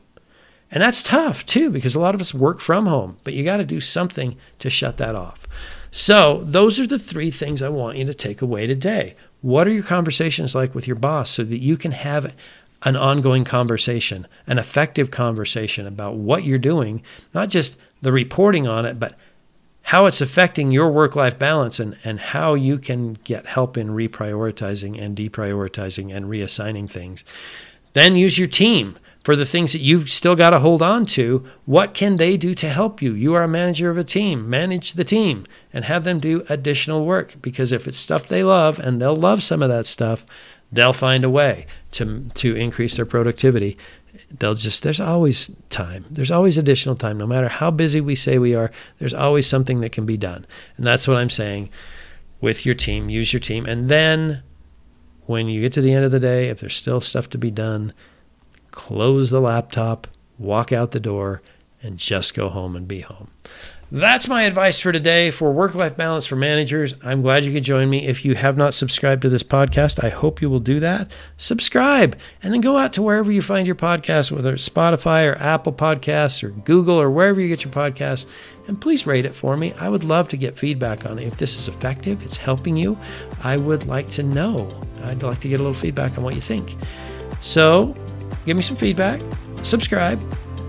And 0.70 0.82
that's 0.82 1.02
tough 1.02 1.46
too 1.46 1.70
because 1.70 1.94
a 1.94 2.00
lot 2.00 2.14
of 2.14 2.20
us 2.20 2.34
work 2.34 2.60
from 2.60 2.86
home, 2.86 3.16
but 3.24 3.32
you 3.32 3.42
got 3.42 3.56
to 3.56 3.64
do 3.64 3.80
something 3.80 4.36
to 4.58 4.68
shut 4.68 4.98
that 4.98 5.14
off. 5.14 5.46
So, 5.90 6.42
those 6.44 6.80
are 6.80 6.88
the 6.88 6.98
three 6.98 7.30
things 7.30 7.62
I 7.62 7.68
want 7.68 7.98
you 7.98 8.04
to 8.04 8.14
take 8.14 8.42
away 8.42 8.66
today. 8.66 9.14
What 9.42 9.68
are 9.68 9.72
your 9.72 9.84
conversations 9.84 10.52
like 10.52 10.74
with 10.74 10.88
your 10.88 10.96
boss 10.96 11.30
so 11.30 11.44
that 11.44 11.58
you 11.58 11.76
can 11.76 11.92
have 11.92 12.34
an 12.84 12.96
ongoing 12.96 13.44
conversation, 13.44 14.26
an 14.46 14.58
effective 14.58 15.10
conversation 15.10 15.86
about 15.86 16.16
what 16.16 16.44
you're 16.44 16.58
doing, 16.58 17.02
not 17.32 17.48
just 17.48 17.78
the 18.02 18.12
reporting 18.12 18.66
on 18.66 18.84
it, 18.84 19.00
but 19.00 19.18
how 19.88 20.06
it's 20.06 20.20
affecting 20.20 20.70
your 20.70 20.90
work 20.90 21.14
life 21.14 21.38
balance 21.38 21.78
and, 21.78 21.96
and 22.04 22.18
how 22.18 22.54
you 22.54 22.78
can 22.78 23.14
get 23.24 23.46
help 23.46 23.76
in 23.76 23.88
reprioritizing 23.88 25.00
and 25.00 25.16
deprioritizing 25.16 26.14
and 26.14 26.26
reassigning 26.26 26.88
things. 26.88 27.24
Then 27.92 28.16
use 28.16 28.38
your 28.38 28.48
team 28.48 28.96
for 29.22 29.36
the 29.36 29.46
things 29.46 29.72
that 29.72 29.80
you've 29.80 30.10
still 30.10 30.36
got 30.36 30.50
to 30.50 30.58
hold 30.58 30.82
on 30.82 31.06
to. 31.06 31.46
What 31.64 31.94
can 31.94 32.18
they 32.18 32.36
do 32.36 32.54
to 32.54 32.68
help 32.68 33.00
you? 33.00 33.12
You 33.12 33.34
are 33.34 33.42
a 33.42 33.48
manager 33.48 33.90
of 33.90 33.96
a 33.96 34.04
team. 34.04 34.48
Manage 34.48 34.94
the 34.94 35.04
team 35.04 35.44
and 35.72 35.84
have 35.84 36.04
them 36.04 36.18
do 36.18 36.44
additional 36.48 37.06
work 37.06 37.36
because 37.40 37.72
if 37.72 37.86
it's 37.86 37.98
stuff 37.98 38.26
they 38.26 38.42
love 38.42 38.78
and 38.78 39.00
they'll 39.00 39.16
love 39.16 39.42
some 39.42 39.62
of 39.62 39.68
that 39.70 39.86
stuff, 39.86 40.26
they'll 40.74 40.92
find 40.92 41.24
a 41.24 41.30
way 41.30 41.66
to 41.92 42.28
to 42.34 42.54
increase 42.54 42.96
their 42.96 43.06
productivity. 43.06 43.78
They'll 44.38 44.54
just 44.54 44.82
there's 44.82 45.00
always 45.00 45.50
time. 45.70 46.04
There's 46.10 46.30
always 46.30 46.58
additional 46.58 46.96
time. 46.96 47.18
No 47.18 47.26
matter 47.26 47.48
how 47.48 47.70
busy 47.70 48.00
we 48.00 48.14
say 48.14 48.38
we 48.38 48.54
are 48.54 48.70
there's 48.98 49.14
always 49.14 49.46
something 49.46 49.80
that 49.80 49.92
can 49.92 50.06
be 50.06 50.16
done. 50.16 50.46
And 50.76 50.86
that's 50.86 51.08
what 51.08 51.16
i'm 51.16 51.30
saying 51.30 51.70
with 52.40 52.66
your 52.66 52.74
team. 52.74 53.08
Use 53.08 53.32
your 53.32 53.40
team. 53.40 53.66
And 53.66 53.88
then 53.88 54.42
when 55.26 55.48
you 55.48 55.60
get 55.60 55.72
to 55.72 55.80
the 55.80 55.94
end 55.94 56.04
of 56.04 56.10
the 56.10 56.20
day 56.20 56.48
if 56.48 56.60
there's 56.60 56.76
still 56.76 57.00
stuff 57.00 57.30
to 57.30 57.38
be 57.38 57.50
done 57.50 57.92
close 58.70 59.30
the 59.30 59.40
laptop 59.40 60.08
walk 60.36 60.72
out 60.72 60.90
the 60.90 61.00
door 61.00 61.40
and 61.84 61.98
just 61.98 62.34
go 62.34 62.48
home 62.48 62.74
and 62.74 62.88
be 62.88 63.00
home 63.00 63.30
that's 63.94 64.28
my 64.28 64.42
advice 64.42 64.80
for 64.80 64.90
today 64.90 65.30
for 65.30 65.52
work 65.52 65.76
life 65.76 65.96
balance 65.96 66.26
for 66.26 66.34
managers. 66.34 66.94
I'm 67.04 67.22
glad 67.22 67.44
you 67.44 67.52
could 67.52 67.62
join 67.62 67.88
me. 67.88 68.06
If 68.06 68.24
you 68.24 68.34
have 68.34 68.56
not 68.56 68.74
subscribed 68.74 69.22
to 69.22 69.28
this 69.28 69.44
podcast, 69.44 70.02
I 70.02 70.08
hope 70.08 70.42
you 70.42 70.50
will 70.50 70.58
do 70.58 70.80
that. 70.80 71.12
Subscribe 71.36 72.18
and 72.42 72.52
then 72.52 72.60
go 72.60 72.76
out 72.76 72.92
to 72.94 73.02
wherever 73.02 73.30
you 73.30 73.42
find 73.42 73.68
your 73.68 73.76
podcast, 73.76 74.32
whether 74.32 74.54
it's 74.54 74.68
Spotify 74.68 75.30
or 75.30 75.38
Apple 75.38 75.72
Podcasts 75.72 76.42
or 76.42 76.48
Google 76.48 77.00
or 77.00 77.08
wherever 77.08 77.40
you 77.40 77.48
get 77.48 77.64
your 77.64 77.72
podcasts, 77.72 78.26
and 78.66 78.80
please 78.80 79.06
rate 79.06 79.26
it 79.26 79.34
for 79.34 79.56
me. 79.56 79.72
I 79.74 79.88
would 79.88 80.02
love 80.02 80.28
to 80.30 80.36
get 80.36 80.58
feedback 80.58 81.08
on 81.08 81.18
it. 81.18 81.28
If 81.28 81.36
this 81.36 81.56
is 81.56 81.68
effective, 81.68 82.22
it's 82.22 82.36
helping 82.36 82.76
you, 82.76 82.98
I 83.44 83.58
would 83.58 83.86
like 83.86 84.08
to 84.08 84.22
know. 84.22 84.70
I'd 85.04 85.22
like 85.22 85.40
to 85.40 85.48
get 85.48 85.60
a 85.60 85.62
little 85.62 85.72
feedback 85.72 86.16
on 86.16 86.24
what 86.24 86.34
you 86.34 86.40
think. 86.40 86.74
So 87.40 87.94
give 88.46 88.56
me 88.56 88.62
some 88.62 88.76
feedback, 88.76 89.20
subscribe, 89.62 90.20